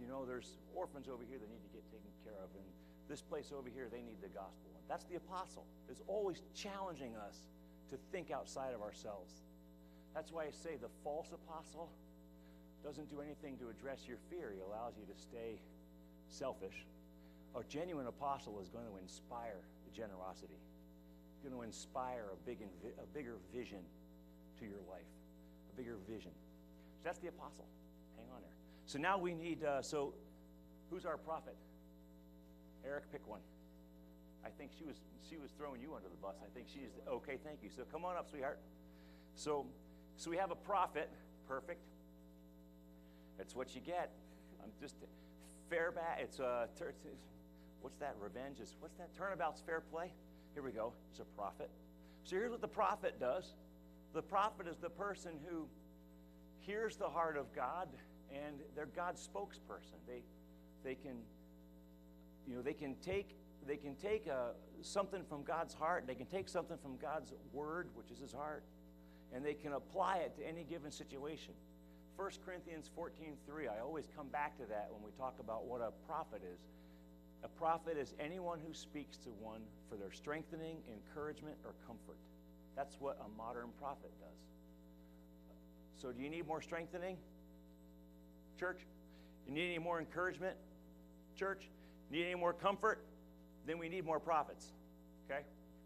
You 0.00 0.06
know, 0.06 0.24
there's 0.24 0.56
orphans 0.74 1.08
over 1.10 1.26
here 1.28 1.38
that 1.38 1.50
need 1.50 1.62
to 1.66 1.74
get 1.74 1.84
taken 1.90 2.10
care 2.24 2.38
of, 2.38 2.48
and 2.54 2.64
this 3.10 3.20
place 3.20 3.52
over 3.52 3.68
here, 3.68 3.88
they 3.90 4.00
need 4.00 4.22
the 4.22 4.28
gospel. 4.28 4.70
That's 4.88 5.04
the 5.04 5.16
apostle, 5.16 5.66
is 5.90 6.00
always 6.06 6.40
challenging 6.54 7.14
us 7.16 7.36
to 7.90 7.98
think 8.10 8.30
outside 8.30 8.72
of 8.72 8.80
ourselves. 8.80 9.34
That's 10.14 10.32
why 10.32 10.44
I 10.44 10.50
say 10.50 10.78
the 10.80 10.88
false 11.04 11.28
apostle 11.34 11.90
doesn't 12.82 13.10
do 13.10 13.20
anything 13.20 13.58
to 13.58 13.68
address 13.68 14.08
your 14.08 14.16
fear. 14.30 14.52
He 14.54 14.60
allows 14.62 14.94
you 14.96 15.04
to 15.12 15.20
stay 15.20 15.60
selfish. 16.28 16.86
A 17.54 17.62
genuine 17.68 18.06
apostle 18.06 18.58
is 18.62 18.68
going 18.68 18.86
to 18.86 18.96
inspire 19.02 19.60
the 19.84 19.94
generosity 19.94 20.58
going 21.42 21.54
to 21.54 21.62
inspire 21.62 22.24
a, 22.32 22.36
big 22.46 22.58
a 22.62 23.06
bigger 23.14 23.36
vision 23.54 23.78
to 24.58 24.64
your 24.66 24.80
life, 24.90 25.08
a 25.72 25.76
bigger 25.76 25.96
vision. 26.08 26.32
So 26.96 27.04
that's 27.04 27.18
the 27.18 27.28
apostle. 27.28 27.66
Hang 28.16 28.26
on 28.34 28.42
there. 28.42 28.52
So 28.86 28.98
now 28.98 29.18
we 29.18 29.34
need, 29.34 29.64
uh, 29.64 29.82
so 29.82 30.12
who's 30.90 31.06
our 31.06 31.16
prophet? 31.16 31.56
Eric, 32.84 33.10
pick 33.12 33.26
one. 33.26 33.40
I 34.44 34.48
think 34.48 34.70
she 34.76 34.84
was 34.84 34.96
she 35.28 35.36
was 35.36 35.50
throwing 35.56 35.80
you 35.80 35.94
under 35.94 36.08
the 36.08 36.16
bus. 36.16 36.36
I 36.42 36.48
think 36.54 36.66
she's 36.68 36.90
okay. 37.08 37.36
Thank 37.44 37.62
you. 37.62 37.70
So 37.74 37.82
come 37.90 38.04
on 38.04 38.16
up, 38.16 38.28
sweetheart. 38.30 38.58
So 39.34 39.66
so 40.16 40.30
we 40.30 40.36
have 40.36 40.50
a 40.50 40.56
prophet. 40.56 41.10
Perfect. 41.46 41.80
That's 43.36 43.54
what 43.54 43.74
you 43.74 43.80
get. 43.80 44.10
I'm 44.62 44.70
just 44.80 44.96
fair 45.68 45.92
bat. 45.92 46.18
It's 46.20 46.40
uh, 46.40 46.66
a 46.68 46.84
what's 47.80 47.96
that? 47.98 48.16
Revenge 48.20 48.60
is 48.60 48.76
what's 48.80 48.96
that? 48.96 49.14
Turnabout's 49.16 49.60
fair 49.60 49.80
play. 49.80 50.12
Here 50.54 50.62
we 50.62 50.72
go. 50.72 50.92
It's 51.10 51.20
a 51.20 51.24
prophet. 51.36 51.70
So 52.24 52.36
here's 52.36 52.50
what 52.50 52.60
the 52.60 52.68
prophet 52.68 53.18
does. 53.20 53.54
The 54.12 54.22
prophet 54.22 54.66
is 54.66 54.76
the 54.78 54.90
person 54.90 55.32
who 55.48 55.66
hears 56.58 56.96
the 56.96 57.08
heart 57.08 57.36
of 57.36 57.54
God 57.54 57.88
and 58.30 58.60
they're 58.74 58.86
God's 58.86 59.26
spokesperson. 59.26 59.98
They 60.06 60.22
they 60.84 60.94
can 60.94 61.16
you 62.46 62.54
know 62.54 62.62
they 62.62 62.74
can 62.74 62.94
take 62.96 63.36
they 63.66 63.76
can 63.76 63.94
take 63.96 64.26
uh, 64.26 64.52
something 64.82 65.22
from 65.28 65.42
God's 65.42 65.74
heart, 65.74 66.04
they 66.06 66.14
can 66.14 66.26
take 66.26 66.48
something 66.48 66.78
from 66.78 66.96
God's 66.96 67.32
word, 67.52 67.88
which 67.94 68.10
is 68.10 68.18
his 68.18 68.32
heart, 68.32 68.64
and 69.34 69.44
they 69.44 69.54
can 69.54 69.74
apply 69.74 70.18
it 70.18 70.34
to 70.38 70.46
any 70.46 70.64
given 70.64 70.90
situation. 70.90 71.52
1 72.16 72.30
Corinthians 72.44 72.90
14:3, 72.96 73.68
I 73.68 73.80
always 73.80 74.06
come 74.16 74.28
back 74.28 74.56
to 74.58 74.66
that 74.66 74.88
when 74.90 75.02
we 75.02 75.10
talk 75.12 75.34
about 75.40 75.64
what 75.64 75.80
a 75.80 75.90
prophet 76.06 76.42
is. 76.42 76.60
A 77.42 77.48
prophet 77.48 77.96
is 77.96 78.14
anyone 78.20 78.58
who 78.66 78.74
speaks 78.74 79.16
to 79.18 79.30
one 79.30 79.62
for 79.88 79.96
their 79.96 80.12
strengthening, 80.12 80.76
encouragement, 80.92 81.56
or 81.64 81.72
comfort. 81.86 82.18
That's 82.76 83.00
what 83.00 83.18
a 83.24 83.28
modern 83.36 83.70
prophet 83.78 84.10
does. 84.20 84.38
So, 85.96 86.12
do 86.12 86.22
you 86.22 86.28
need 86.28 86.46
more 86.46 86.60
strengthening? 86.60 87.16
Church? 88.58 88.80
You 89.46 89.52
need 89.52 89.66
any 89.66 89.78
more 89.78 89.98
encouragement? 89.98 90.56
Church? 91.36 91.70
Need 92.10 92.24
any 92.24 92.34
more 92.34 92.52
comfort? 92.52 93.04
then 93.66 93.78
we 93.78 93.88
need 93.88 94.04
more 94.04 94.20
prophets. 94.20 94.72
Okay? 95.30 95.42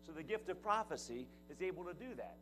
So 0.06 0.12
the 0.12 0.22
gift 0.22 0.48
of 0.48 0.62
prophecy 0.62 1.26
is 1.50 1.60
able 1.62 1.84
to 1.84 1.94
do 1.94 2.14
that. 2.16 2.36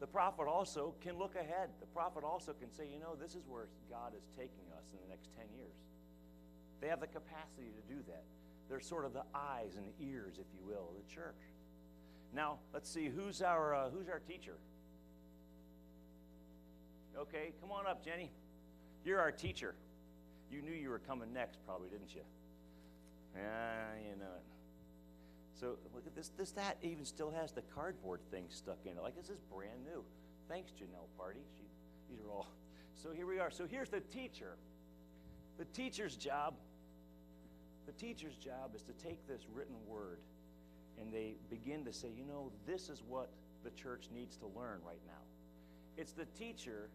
The 0.00 0.06
prophet 0.06 0.46
also 0.46 0.94
can 1.00 1.18
look 1.18 1.34
ahead. 1.34 1.70
The 1.80 1.86
prophet 1.86 2.22
also 2.22 2.52
can 2.52 2.70
say, 2.70 2.84
you 2.92 3.00
know, 3.00 3.16
this 3.20 3.34
is 3.34 3.42
where 3.48 3.66
God 3.90 4.12
is 4.16 4.22
taking 4.36 4.70
us 4.76 4.84
in 4.92 4.98
the 5.02 5.08
next 5.08 5.30
10 5.36 5.46
years. 5.56 5.74
They 6.80 6.86
have 6.86 7.00
the 7.00 7.08
capacity 7.08 7.72
to 7.74 7.92
do 7.92 8.00
that. 8.06 8.22
They're 8.68 8.80
sort 8.80 9.04
of 9.04 9.12
the 9.12 9.24
eyes 9.34 9.74
and 9.76 9.84
the 9.84 10.06
ears, 10.06 10.38
if 10.38 10.46
you 10.54 10.64
will, 10.64 10.90
of 10.90 11.04
the 11.04 11.12
church. 11.12 11.40
Now, 12.32 12.58
let's 12.72 12.88
see, 12.88 13.08
who's 13.08 13.42
our, 13.42 13.74
uh, 13.74 13.90
who's 13.90 14.08
our 14.08 14.20
teacher? 14.20 14.58
Okay, 17.18 17.52
come 17.60 17.72
on 17.72 17.86
up, 17.86 18.04
Jenny. 18.04 18.30
You're 19.04 19.18
our 19.18 19.32
teacher. 19.32 19.74
You 20.50 20.62
knew 20.62 20.72
you 20.72 20.90
were 20.90 20.98
coming 20.98 21.32
next, 21.32 21.58
probably, 21.66 21.88
didn't 21.88 22.14
you? 22.14 22.22
Yeah, 23.36 23.94
you 24.02 24.16
know 24.16 24.32
it. 24.36 24.42
So 25.60 25.76
look 25.94 26.06
at 26.06 26.14
this. 26.14 26.30
This 26.38 26.52
that 26.52 26.78
even 26.82 27.04
still 27.04 27.30
has 27.30 27.52
the 27.52 27.62
cardboard 27.74 28.20
thing 28.30 28.44
stuck 28.48 28.78
in 28.84 28.92
it. 28.92 29.02
Like 29.02 29.16
this 29.16 29.28
is 29.28 29.38
brand 29.52 29.84
new. 29.84 30.04
Thanks, 30.48 30.70
Janelle 30.70 31.08
Party. 31.18 31.40
She, 31.56 31.64
these 32.08 32.24
are 32.24 32.30
all. 32.30 32.46
So 32.94 33.10
here 33.12 33.26
we 33.26 33.38
are. 33.38 33.50
So 33.50 33.66
here's 33.66 33.90
the 33.90 34.00
teacher. 34.00 34.56
The 35.58 35.64
teacher's 35.66 36.16
job. 36.16 36.54
The 37.86 37.92
teacher's 37.92 38.36
job 38.36 38.74
is 38.74 38.82
to 38.82 38.92
take 38.92 39.26
this 39.26 39.42
written 39.52 39.76
word, 39.86 40.18
and 41.00 41.12
they 41.12 41.36
begin 41.50 41.84
to 41.84 41.92
say, 41.92 42.08
you 42.16 42.24
know, 42.24 42.52
this 42.66 42.88
is 42.88 43.02
what 43.06 43.30
the 43.64 43.70
church 43.70 44.08
needs 44.14 44.36
to 44.36 44.46
learn 44.46 44.80
right 44.86 45.00
now. 45.06 45.22
It's 45.96 46.12
the 46.12 46.26
teacher 46.38 46.90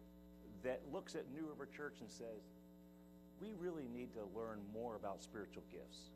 that 0.62 0.80
looks 0.92 1.14
at 1.14 1.24
New 1.34 1.46
River 1.48 1.66
Church 1.66 1.96
and 2.00 2.10
says, 2.10 2.42
we 3.40 3.52
really 3.58 3.88
need 3.92 4.12
to 4.14 4.20
learn 4.36 4.60
more 4.72 4.96
about 4.96 5.22
spiritual 5.22 5.62
gifts. 5.70 6.10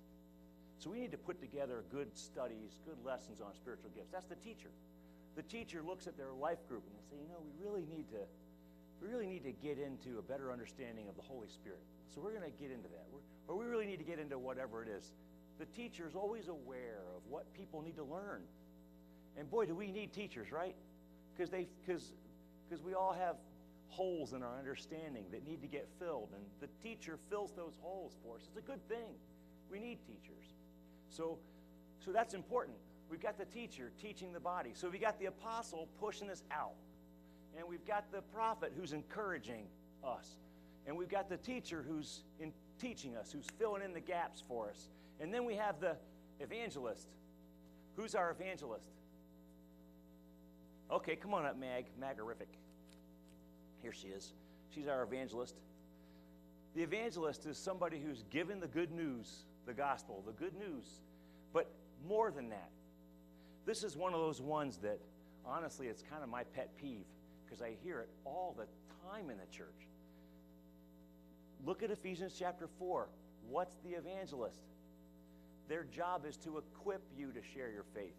So 0.78 0.90
we 0.90 1.00
need 1.00 1.11
to 1.11 1.18
put 1.18 1.40
together 1.40 1.85
good 1.90 2.16
studies, 2.16 2.78
good 2.87 2.98
lessons 3.04 3.40
on 3.40 3.54
spiritual 3.54 3.90
gifts. 3.94 4.11
That's 4.12 4.28
the 4.28 4.37
teacher. 4.37 4.70
The 5.35 5.42
teacher 5.42 5.83
looks 5.83 6.07
at 6.07 6.16
their 6.16 6.33
life 6.33 6.66
group 6.68 6.85
and 6.87 6.94
they 6.94 7.04
say, 7.11 7.16
you 7.20 7.28
know, 7.28 7.42
we 7.42 7.52
really 7.64 7.85
need 7.87 8.11
to, 8.11 8.22
we 9.02 9.09
really 9.09 9.26
need 9.26 9.44
to 9.44 9.52
get 9.52 9.78
into 9.78 10.18
a 10.18 10.22
better 10.22 10.52
understanding 10.52 11.09
of 11.09 11.16
the 11.16 11.22
Holy 11.22 11.48
Spirit. 11.48 11.83
So 12.14 12.20
we're 12.20 12.33
going 12.33 12.50
to 12.50 12.59
get 12.62 12.70
into 12.70 12.88
that. 12.88 13.07
We're, 13.12 13.20
or 13.48 13.59
we 13.59 13.66
really 13.66 13.87
need 13.87 13.98
to 13.98 14.04
get 14.04 14.18
into 14.18 14.38
whatever 14.38 14.83
it 14.83 14.88
is. 14.88 15.12
The 15.59 15.66
teacher 15.66 16.07
is 16.07 16.14
always 16.14 16.48
aware 16.48 17.02
of 17.16 17.22
what 17.28 17.52
people 17.54 17.83
need 17.83 17.96
to 17.96 18.04
learn. 18.04 18.42
And 19.37 19.50
boy, 19.50 19.66
do 19.66 19.74
we 19.74 19.90
need 19.90 20.12
teachers, 20.12 20.52
right? 20.52 20.74
Because 21.35 21.50
they, 21.50 21.66
because, 21.85 22.12
because 22.68 22.85
we 22.85 22.94
all 22.94 23.12
have 23.12 23.37
holes 23.88 24.33
in 24.33 24.42
our 24.42 24.59
understanding 24.59 25.24
that 25.33 25.46
need 25.46 25.61
to 25.62 25.68
get 25.68 25.88
filled, 25.98 26.29
and 26.35 26.44
the 26.61 26.68
teacher 26.83 27.18
fills 27.31 27.53
those 27.53 27.74
holes 27.81 28.16
for 28.22 28.37
us. 28.37 28.42
It's 28.48 28.59
a 28.59 28.70
good 28.70 28.87
thing. 28.88 29.14
We 29.70 29.79
need 29.79 29.98
teachers. 30.07 30.44
So, 31.11 31.38
so 32.05 32.12
that's 32.12 32.35
important. 32.35 32.77
We've 33.11 33.20
got 33.20 33.38
the 33.38 33.44
teacher 33.46 33.90
teaching 34.01 34.33
the 34.33 34.40
body. 34.40 34.70
So 34.74 34.88
we've 34.88 35.01
got 35.01 35.18
the 35.18 35.27
apostle 35.27 35.88
pushing 36.01 36.31
us 36.31 36.42
out. 36.51 36.74
And 37.57 37.66
we've 37.66 37.85
got 37.87 38.12
the 38.12 38.20
prophet 38.20 38.72
who's 38.77 38.92
encouraging 38.92 39.64
us. 40.05 40.37
And 40.87 40.96
we've 40.96 41.09
got 41.09 41.29
the 41.29 41.37
teacher 41.37 41.85
who's 41.87 42.22
in 42.38 42.53
teaching 42.81 43.16
us, 43.16 43.33
who's 43.33 43.46
filling 43.59 43.83
in 43.83 43.92
the 43.92 44.01
gaps 44.01 44.42
for 44.46 44.68
us. 44.68 44.88
And 45.20 45.33
then 45.33 45.44
we 45.44 45.55
have 45.55 45.81
the 45.81 45.96
evangelist. 46.40 47.09
Who's 47.96 48.14
our 48.14 48.31
evangelist? 48.31 48.90
Okay, 50.90 51.16
come 51.16 51.35
on 51.35 51.44
up, 51.44 51.59
Mag. 51.59 51.87
Magarific. 52.01 52.46
Here 53.83 53.93
she 53.93 54.09
is. 54.09 54.33
She's 54.75 54.87
our 54.87 55.03
evangelist. 55.03 55.55
The 56.75 56.83
evangelist 56.83 57.47
is 57.47 57.57
somebody 57.57 57.99
who's 57.99 58.25
given 58.31 58.61
the 58.61 58.67
good 58.67 58.93
news 58.93 59.45
the 59.69 59.75
gospel, 59.75 60.25
the 60.27 60.33
good 60.33 60.55
news. 60.59 60.87
But 61.53 61.71
more 62.09 62.33
than 62.33 62.49
that, 62.49 62.71
this 63.67 63.85
is 63.85 63.97
one 63.97 64.14
of 64.14 64.21
those 64.21 64.41
ones 64.41 64.79
that, 64.79 64.99
honestly, 65.47 65.87
it's 65.87 66.03
kind 66.03 66.25
of 66.25 66.29
my 66.29 66.43
pet 66.43 66.71
peeve 66.77 67.05
because 67.45 67.62
I 67.62 67.77
hear 67.85 68.01
it 68.01 68.09
all 68.25 68.57
the 68.59 68.67
time 69.11 69.31
in 69.31 69.37
the 69.37 69.47
church. 69.57 69.87
Look 71.64 71.83
at 71.83 71.91
Ephesians 71.91 72.35
chapter 72.37 72.67
4. 72.79 73.09
What's 73.49 73.77
the 73.85 73.91
evangelist? 73.91 74.61
Their 75.69 75.85
job 75.85 76.25
is 76.27 76.38
to 76.38 76.57
equip 76.59 77.03
you 77.17 77.31
to 77.33 77.41
share 77.55 77.71
your 77.71 77.85
faith. 77.95 78.17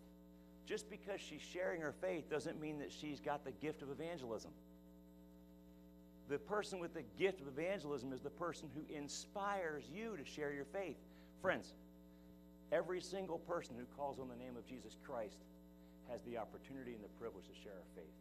Just 0.68 0.88
because 0.90 1.20
she's 1.20 1.42
sharing 1.42 1.82
her 1.82 1.94
faith 2.00 2.30
doesn't 2.30 2.62
mean 2.62 2.78
that 2.78 2.92
she's 2.92 3.20
got 3.20 3.44
the 3.44 3.52
gift 3.52 3.82
of 3.82 3.90
evangelism. 3.90 4.52
The 6.30 6.38
person 6.38 6.80
with 6.80 6.94
the 6.94 7.04
gift 7.18 7.42
of 7.42 7.48
evangelism 7.48 8.14
is 8.14 8.22
the 8.22 8.30
person 8.30 8.70
who 8.76 8.82
inspires 8.96 9.84
you 9.92 10.16
to 10.16 10.24
share 10.24 10.54
your 10.54 10.66
faith. 10.66 10.98
Friends, 11.42 11.74
every 12.72 13.02
single 13.02 13.40
person 13.40 13.76
who 13.76 13.86
calls 13.98 14.20
on 14.20 14.30
the 14.30 14.36
name 14.36 14.56
of 14.56 14.66
Jesus 14.68 14.96
Christ 15.04 15.40
has 16.12 16.22
the 16.24 16.38
opportunity 16.38 16.94
and 16.94 17.04
the 17.04 17.10
privilege 17.20 17.46
to 17.48 17.56
share 17.64 17.74
our 17.74 17.90
faith. 17.96 18.14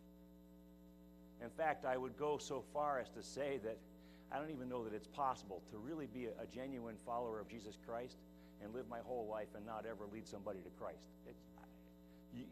In 1.42 1.50
fact, 1.50 1.84
I 1.84 1.98
would 1.98 2.16
go 2.16 2.38
so 2.38 2.64
far 2.72 2.98
as 2.98 3.10
to 3.10 3.22
say 3.22 3.60
that 3.62 3.76
I 4.32 4.38
don't 4.38 4.50
even 4.50 4.68
know 4.68 4.84
that 4.84 4.94
it's 4.94 5.06
possible 5.06 5.62
to 5.70 5.78
really 5.78 6.06
be 6.06 6.26
a, 6.26 6.46
genuine 6.52 6.96
follower 7.04 7.40
of 7.40 7.48
Jesus 7.48 7.76
Christ 7.86 8.16
and 8.62 8.74
live 8.74 8.88
my 8.88 8.98
whole 9.00 9.28
life 9.30 9.48
and 9.54 9.64
not 9.64 9.84
ever 9.88 10.04
lead 10.10 10.26
somebody 10.26 10.60
to 10.60 10.70
Christ. 10.80 11.04
It's, 11.28 11.40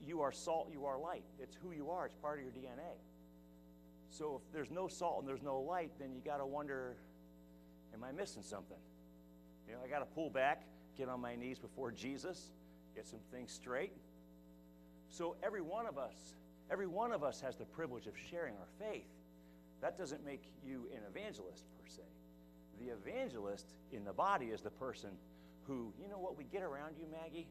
you 0.06 0.20
are 0.20 0.32
salt, 0.32 0.68
you 0.70 0.84
are 0.84 0.98
light. 0.98 1.24
It's 1.38 1.56
who 1.56 1.72
you 1.72 1.90
are, 1.90 2.06
it's 2.06 2.14
part 2.14 2.38
of 2.38 2.44
your 2.44 2.52
DNA. 2.52 2.96
So 4.16 4.40
if 4.42 4.52
there's 4.52 4.70
no 4.70 4.88
salt 4.88 5.20
and 5.20 5.28
there's 5.28 5.42
no 5.42 5.60
light, 5.60 5.92
then 5.98 6.14
you 6.14 6.22
got 6.24 6.38
to 6.38 6.46
wonder 6.46 6.96
am 7.92 8.02
I 8.02 8.12
missing 8.12 8.42
something? 8.42 8.78
You 9.68 9.74
know, 9.74 9.80
I 9.84 9.88
got 9.88 9.98
to 9.98 10.06
pull 10.06 10.30
back, 10.30 10.62
get 10.96 11.08
on 11.08 11.20
my 11.20 11.34
knees 11.34 11.58
before 11.58 11.90
Jesus, 11.90 12.50
get 12.94 13.06
some 13.06 13.20
things 13.30 13.52
straight. 13.52 13.92
So 15.08 15.36
every 15.42 15.60
one 15.60 15.86
of 15.86 15.98
us, 15.98 16.34
every 16.70 16.86
one 16.86 17.12
of 17.12 17.22
us 17.22 17.40
has 17.42 17.56
the 17.56 17.64
privilege 17.64 18.06
of 18.06 18.14
sharing 18.30 18.54
our 18.54 18.68
faith. 18.90 19.08
That 19.82 19.98
doesn't 19.98 20.24
make 20.24 20.44
you 20.64 20.88
an 20.92 21.00
evangelist 21.10 21.64
per 21.78 21.86
se. 21.86 22.02
The 22.80 22.92
evangelist 22.92 23.66
in 23.92 24.04
the 24.04 24.12
body 24.12 24.46
is 24.46 24.62
the 24.62 24.70
person 24.70 25.10
who, 25.66 25.92
you 26.00 26.08
know 26.08 26.18
what, 26.18 26.38
we 26.38 26.44
get 26.44 26.62
around 26.62 26.96
you, 26.98 27.04
Maggie, 27.10 27.48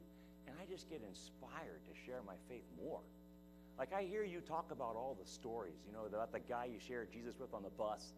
and 0.47 0.56
I 0.60 0.65
just 0.71 0.89
get 0.89 1.01
inspired 1.08 1.82
to 1.86 2.06
share 2.06 2.21
my 2.25 2.36
faith 2.49 2.65
more. 2.84 3.01
Like 3.77 3.93
I 3.93 4.03
hear 4.03 4.23
you 4.23 4.39
talk 4.39 4.71
about 4.71 4.95
all 4.95 5.17
the 5.21 5.29
stories, 5.29 5.75
you 5.85 5.93
know, 5.93 6.05
about 6.05 6.31
the 6.31 6.39
guy 6.39 6.65
you 6.65 6.79
shared 6.79 7.11
Jesus 7.11 7.35
with 7.39 7.53
on 7.53 7.63
the 7.63 7.69
bus 7.69 8.13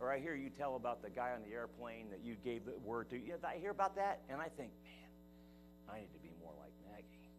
or 0.00 0.12
I 0.12 0.18
hear 0.18 0.34
you 0.34 0.50
tell 0.50 0.76
about 0.76 1.02
the 1.02 1.10
guy 1.10 1.32
on 1.32 1.42
the 1.42 1.54
airplane 1.54 2.10
that 2.10 2.20
you 2.22 2.36
gave 2.44 2.64
the 2.66 2.74
word 2.84 3.08
to. 3.10 3.18
Know, 3.18 3.34
I 3.46 3.56
hear 3.58 3.70
about 3.70 3.96
that, 3.96 4.20
and 4.28 4.40
I 4.40 4.48
think, 4.48 4.70
man, 4.84 5.94
I 5.94 6.00
need 6.00 6.12
to 6.12 6.18
be 6.18 6.30
more 6.42 6.52
like 6.60 6.72
Maggie. 6.90 7.30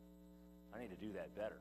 I 0.74 0.80
need 0.80 0.90
to 0.90 1.06
do 1.06 1.14
that 1.14 1.36
better. 1.36 1.60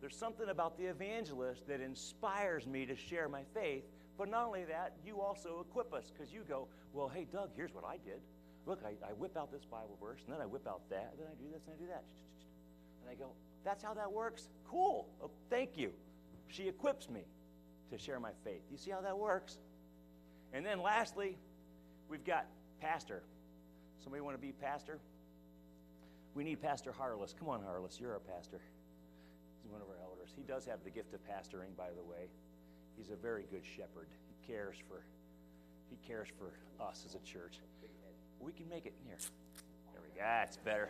There's 0.00 0.16
something 0.16 0.48
about 0.48 0.78
the 0.78 0.86
evangelist 0.86 1.66
that 1.68 1.80
inspires 1.80 2.66
me 2.66 2.86
to 2.86 2.96
share 2.96 3.28
my 3.28 3.42
faith. 3.54 3.84
But 4.18 4.30
not 4.30 4.46
only 4.46 4.64
that, 4.64 4.94
you 5.04 5.20
also 5.20 5.64
equip 5.68 5.92
us 5.92 6.10
because 6.10 6.32
you 6.32 6.42
go, 6.48 6.68
well, 6.92 7.08
hey, 7.08 7.26
Doug, 7.30 7.50
here's 7.54 7.74
what 7.74 7.84
I 7.84 7.98
did. 8.04 8.20
Look, 8.64 8.80
I, 8.84 8.96
I 9.06 9.12
whip 9.12 9.36
out 9.36 9.52
this 9.52 9.64
Bible 9.64 9.96
verse, 10.00 10.20
and 10.24 10.34
then 10.34 10.40
I 10.40 10.46
whip 10.46 10.66
out 10.66 10.88
that, 10.90 11.12
and 11.12 11.20
then 11.20 11.28
I 11.30 11.36
do 11.36 11.48
this, 11.52 11.62
and 11.66 11.76
I 11.76 11.78
do 11.78 11.86
that. 11.88 12.02
And 13.06 13.16
I 13.16 13.18
go, 13.18 13.30
that's 13.64 13.82
how 13.82 13.94
that 13.94 14.10
works? 14.10 14.48
Cool. 14.68 15.06
Oh, 15.22 15.30
thank 15.48 15.76
you. 15.76 15.92
She 16.48 16.68
equips 16.68 17.08
me 17.08 17.22
to 17.90 17.98
share 17.98 18.18
my 18.18 18.32
faith. 18.44 18.62
You 18.70 18.76
see 18.76 18.90
how 18.90 19.00
that 19.00 19.16
works? 19.16 19.58
And 20.52 20.66
then 20.66 20.82
lastly, 20.82 21.36
we've 22.08 22.24
got 22.24 22.46
pastor. 22.80 23.22
Somebody 24.02 24.22
want 24.22 24.36
to 24.36 24.40
be 24.40 24.52
pastor? 24.52 24.98
We 26.34 26.44
need 26.44 26.60
Pastor 26.60 26.92
Harless. 26.92 27.34
Come 27.38 27.48
on, 27.48 27.62
Harless, 27.62 27.98
you're 28.00 28.12
our 28.12 28.20
pastor. 28.20 28.60
He's 29.62 29.72
one 29.72 29.80
of 29.80 29.88
our 29.88 29.96
elders. 30.04 30.30
He 30.36 30.42
does 30.42 30.66
have 30.66 30.84
the 30.84 30.90
gift 30.90 31.14
of 31.14 31.20
pastoring, 31.24 31.76
by 31.76 31.88
the 31.96 32.02
way. 32.02 32.28
He's 32.96 33.10
a 33.10 33.16
very 33.16 33.44
good 33.50 33.62
shepherd. 33.64 34.08
He 34.28 34.52
cares 34.52 34.76
for 34.88 35.02
he 35.88 35.96
cares 36.06 36.28
for 36.36 36.52
us 36.84 37.04
as 37.06 37.14
a 37.14 37.20
church. 37.20 37.60
We 38.40 38.52
can 38.52 38.68
make 38.68 38.86
it 38.86 38.94
here. 39.06 39.16
There 39.92 40.02
we 40.02 40.08
go. 40.10 40.20
That's 40.20 40.56
better. 40.58 40.88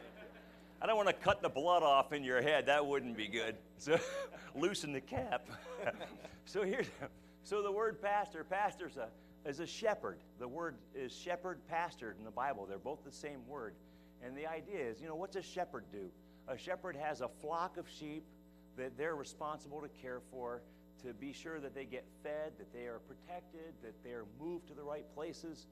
I 0.80 0.86
don't 0.86 0.96
want 0.96 1.08
to 1.08 1.14
cut 1.14 1.42
the 1.42 1.48
blood 1.48 1.82
off 1.82 2.12
in 2.12 2.22
your 2.22 2.42
head. 2.42 2.66
That 2.66 2.84
wouldn't 2.86 3.16
be 3.16 3.28
good. 3.28 3.56
So 3.78 3.98
loosen 4.54 4.92
the 4.92 5.00
cap. 5.00 5.48
so 6.44 6.62
here's 6.62 6.86
so 7.44 7.62
the 7.62 7.72
word 7.72 8.02
pastor, 8.02 8.44
pastor's 8.44 8.96
a 8.96 9.08
is 9.48 9.60
a 9.60 9.66
shepherd. 9.66 10.18
The 10.38 10.48
word 10.48 10.74
is 10.94 11.12
shepherd, 11.12 11.60
pastored 11.72 12.18
in 12.18 12.24
the 12.24 12.30
Bible. 12.30 12.66
They're 12.66 12.78
both 12.78 13.04
the 13.04 13.12
same 13.12 13.46
word. 13.46 13.74
And 14.24 14.36
the 14.36 14.46
idea 14.46 14.80
is, 14.80 15.00
you 15.00 15.06
know, 15.06 15.14
what's 15.14 15.36
a 15.36 15.42
shepherd 15.42 15.84
do? 15.92 16.10
A 16.48 16.58
shepherd 16.58 16.96
has 16.96 17.20
a 17.20 17.28
flock 17.28 17.76
of 17.76 17.88
sheep 17.88 18.24
that 18.76 18.98
they're 18.98 19.14
responsible 19.14 19.80
to 19.80 19.88
care 20.02 20.20
for, 20.30 20.62
to 21.04 21.14
be 21.14 21.32
sure 21.32 21.60
that 21.60 21.74
they 21.74 21.84
get 21.84 22.04
fed, 22.22 22.52
that 22.58 22.72
they 22.72 22.86
are 22.86 23.00
protected, 23.06 23.72
that 23.82 23.94
they 24.02 24.10
are 24.10 24.24
moved 24.40 24.66
to 24.68 24.74
the 24.74 24.82
right 24.82 25.06
places. 25.14 25.66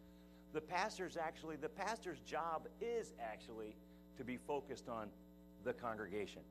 The 0.53 0.61
pastor's 0.61 1.17
actually, 1.17 1.57
the 1.57 1.69
pastor's 1.69 2.21
job 2.21 2.69
is 2.81 3.13
actually 3.21 3.75
to 4.17 4.25
be 4.25 4.37
focused 4.37 4.89
on 4.89 5.09
the 5.65 5.73
congregation. 5.73 6.43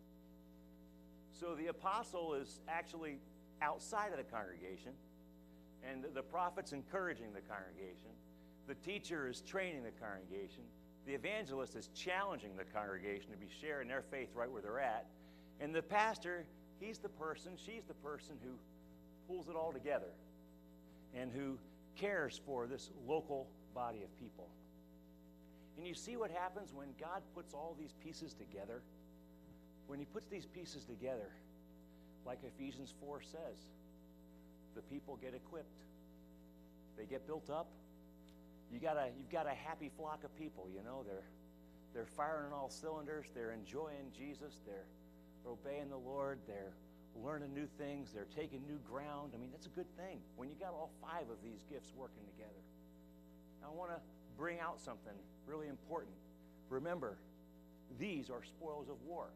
So 1.40 1.56
the 1.56 1.68
apostle 1.68 2.34
is 2.34 2.60
actually 2.68 3.18
outside 3.62 4.12
of 4.12 4.18
the 4.18 4.24
congregation, 4.24 4.92
and 5.90 6.06
the 6.14 6.22
prophet's 6.22 6.72
encouraging 6.72 7.34
the 7.34 7.42
congregation. 7.42 8.12
The 8.68 8.76
teacher 8.76 9.28
is 9.28 9.42
training 9.42 9.84
the 9.84 9.92
congregation. 9.92 10.64
The 11.06 11.14
evangelist 11.14 11.76
is 11.76 11.90
challenging 11.94 12.56
the 12.56 12.64
congregation 12.64 13.32
to 13.32 13.38
be 13.38 13.50
sharing 13.62 13.88
their 13.90 14.04
faith 14.10 14.30
right 14.34 14.50
where 14.50 14.62
they're 14.62 14.80
at. 14.80 15.06
And 15.60 15.76
the 15.76 15.82
pastor, 15.82 16.46
he's 16.80 16.98
the 17.00 17.10
person, 17.10 17.54
she's 17.58 17.84
the 17.86 17.94
person 17.96 18.36
who 18.42 18.52
pulls 19.28 19.50
it 19.50 19.56
all 19.56 19.74
together 19.74 20.12
and 21.14 21.32
who 21.32 21.58
cares 21.96 22.40
for 22.46 22.68
this 22.68 22.90
local 23.06 23.48
body 23.76 24.04
of 24.04 24.20
people. 24.20 24.48
And 25.78 25.88
you 25.88 25.94
see 25.94 26.16
what 26.16 26.32
happens 26.32 26.72
when 26.74 26.90
God 27.00 27.22
puts 27.34 27.54
all 27.54 27.76
these 27.80 27.94
pieces 28.04 28.34
together? 28.34 28.82
When 29.88 30.00
He 30.00 30.06
puts 30.06 30.28
these 30.28 30.46
pieces 30.46 30.86
together, 30.86 31.32
like 32.26 32.40
Ephesians 32.44 32.94
4 33.02 33.22
says, 33.22 33.58
the 34.76 34.82
people 34.84 35.18
get 35.22 35.34
equipped, 35.34 35.84
they 36.98 37.06
get 37.06 37.26
built 37.28 37.50
up. 37.50 37.68
You 38.72 38.80
got 38.80 38.98
a, 38.98 39.10
you've 39.18 39.32
got 39.32 39.46
a 39.46 39.54
happy 39.54 39.92
flock 39.98 40.24
of 40.24 40.36
people, 40.38 40.68
you 40.74 40.82
know. 40.84 41.04
They're, 41.06 41.26
they're 41.94 42.10
firing 42.18 42.48
on 42.48 42.54
all 42.54 42.70
cylinders. 42.70 43.28
They're 43.36 43.52
enjoying 43.52 44.10
Jesus. 44.18 44.62
They're 44.66 44.90
obeying 45.46 45.90
the 45.90 45.98
Lord. 45.98 46.40
They're 46.48 46.74
learning 47.22 47.54
new 47.54 47.68
things. 47.78 48.10
They're 48.14 48.30
taking 48.36 48.66
new 48.66 48.80
ground. 48.90 49.34
I 49.36 49.38
mean, 49.38 49.50
that's 49.52 49.68
a 49.68 49.76
good 49.78 49.90
thing 49.98 50.22
when 50.38 50.50
you 50.50 50.56
got 50.56 50.74
all 50.74 50.90
five 51.02 51.30
of 51.30 51.38
these 51.44 51.62
gifts 51.70 51.94
working 51.96 52.26
together. 52.34 52.62
I 53.62 53.70
want 53.70 53.92
to 53.92 54.00
bring 54.38 54.60
out 54.60 54.80
something 54.80 55.14
really 55.48 55.68
important. 55.68 56.16
Remember, 56.70 57.18
these 58.00 58.30
are 58.30 58.44
spoils 58.44 58.90
of 58.90 59.02
war. 59.06 59.28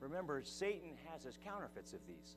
Remember, 0.00 0.42
Satan 0.44 0.96
has 1.10 1.24
his 1.24 1.38
counterfeits 1.44 1.92
of 1.92 2.00
these 2.06 2.36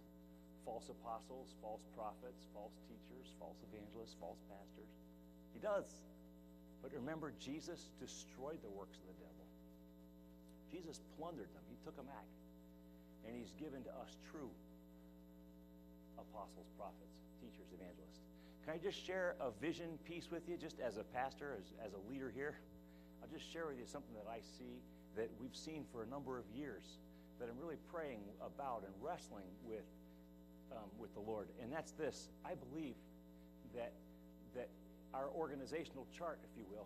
false 0.65 0.89
apostles, 0.89 1.55
false 1.61 1.83
prophets, 1.95 2.45
false 2.53 2.77
teachers, 2.87 3.33
false 3.39 3.57
evangelists, 3.71 4.15
false 4.19 4.39
pastors. 4.47 4.91
He 5.53 5.59
does. 5.59 5.85
But 6.81 6.93
remember, 6.93 7.33
Jesus 7.39 7.91
destroyed 7.99 8.61
the 8.63 8.71
works 8.71 9.01
of 9.01 9.07
the 9.11 9.17
devil. 9.19 9.45
Jesus 10.71 11.01
plundered 11.17 11.49
them, 11.51 11.65
he 11.67 11.75
took 11.83 11.97
them 11.97 12.07
back. 12.07 12.29
And 13.27 13.35
he's 13.35 13.51
given 13.59 13.83
to 13.83 13.93
us 13.99 14.15
true 14.31 14.49
apostles, 16.15 16.69
prophets, 16.77 17.19
teachers, 17.41 17.67
evangelists. 17.75 18.28
Can 18.69 18.77
I 18.77 18.83
just 18.83 19.03
share 19.03 19.33
a 19.41 19.49
vision 19.49 19.97
piece 20.05 20.29
with 20.29 20.47
you, 20.47 20.55
just 20.55 20.79
as 20.79 20.97
a 20.97 21.03
pastor, 21.03 21.57
as, 21.57 21.73
as 21.83 21.93
a 21.93 22.07
leader 22.07 22.29
here? 22.29 22.53
I'll 23.19 23.27
just 23.27 23.51
share 23.51 23.65
with 23.65 23.79
you 23.79 23.85
something 23.87 24.13
that 24.13 24.29
I 24.29 24.41
see 24.45 24.77
that 25.15 25.27
we've 25.41 25.55
seen 25.55 25.85
for 25.91 26.03
a 26.03 26.05
number 26.05 26.37
of 26.37 26.45
years 26.53 26.83
that 27.39 27.49
I'm 27.49 27.57
really 27.59 27.81
praying 27.91 28.19
about 28.45 28.83
and 28.85 28.93
wrestling 29.01 29.49
with 29.65 29.89
um, 30.71 30.85
with 30.99 31.11
the 31.15 31.19
Lord, 31.19 31.47
and 31.59 31.73
that's 31.73 31.93
this. 31.93 32.29
I 32.45 32.53
believe 32.53 32.93
that 33.73 33.91
that 34.53 34.69
our 35.15 35.29
organizational 35.35 36.05
chart, 36.15 36.37
if 36.43 36.55
you 36.55 36.65
will, 36.69 36.85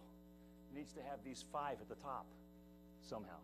needs 0.73 0.93
to 0.93 1.01
have 1.01 1.19
these 1.25 1.43
five 1.51 1.81
at 1.81 1.89
the 1.89 2.01
top 2.01 2.25
somehow. 3.01 3.43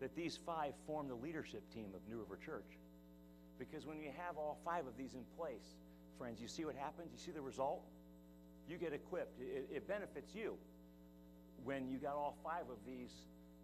That 0.00 0.14
these 0.14 0.38
five 0.44 0.74
form 0.86 1.08
the 1.08 1.14
leadership 1.14 1.62
team 1.72 1.88
of 1.94 2.02
New 2.06 2.18
River 2.18 2.36
Church. 2.36 2.76
Because 3.58 3.86
when 3.86 3.96
you 3.96 4.10
have 4.26 4.36
all 4.36 4.58
five 4.62 4.86
of 4.86 4.98
these 4.98 5.14
in 5.14 5.24
place, 5.38 5.72
friends, 6.18 6.40
you 6.40 6.48
see 6.48 6.64
what 6.64 6.76
happens? 6.76 7.10
You 7.12 7.18
see 7.18 7.32
the 7.32 7.40
result? 7.40 7.82
You 8.68 8.76
get 8.76 8.92
equipped. 8.92 9.40
It, 9.40 9.68
it 9.72 9.88
benefits 9.88 10.34
you 10.34 10.56
when 11.64 11.88
you 11.88 11.98
got 11.98 12.14
all 12.14 12.36
five 12.42 12.68
of 12.70 12.78
these 12.86 13.10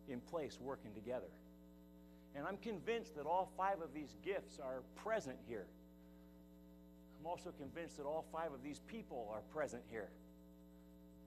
in 0.08 0.20
place 0.20 0.58
working 0.60 0.92
together. 0.94 1.30
And 2.34 2.46
I'm 2.46 2.56
convinced 2.56 3.16
that 3.16 3.26
all 3.26 3.52
five 3.56 3.80
of 3.82 3.92
these 3.94 4.16
gifts 4.24 4.58
are 4.58 4.82
present 4.96 5.36
here. 5.48 5.66
I'm 7.20 7.26
also 7.26 7.52
convinced 7.52 7.98
that 7.98 8.04
all 8.04 8.24
five 8.32 8.52
of 8.52 8.62
these 8.62 8.80
people 8.80 9.30
are 9.32 9.42
present 9.52 9.82
here. 9.90 10.08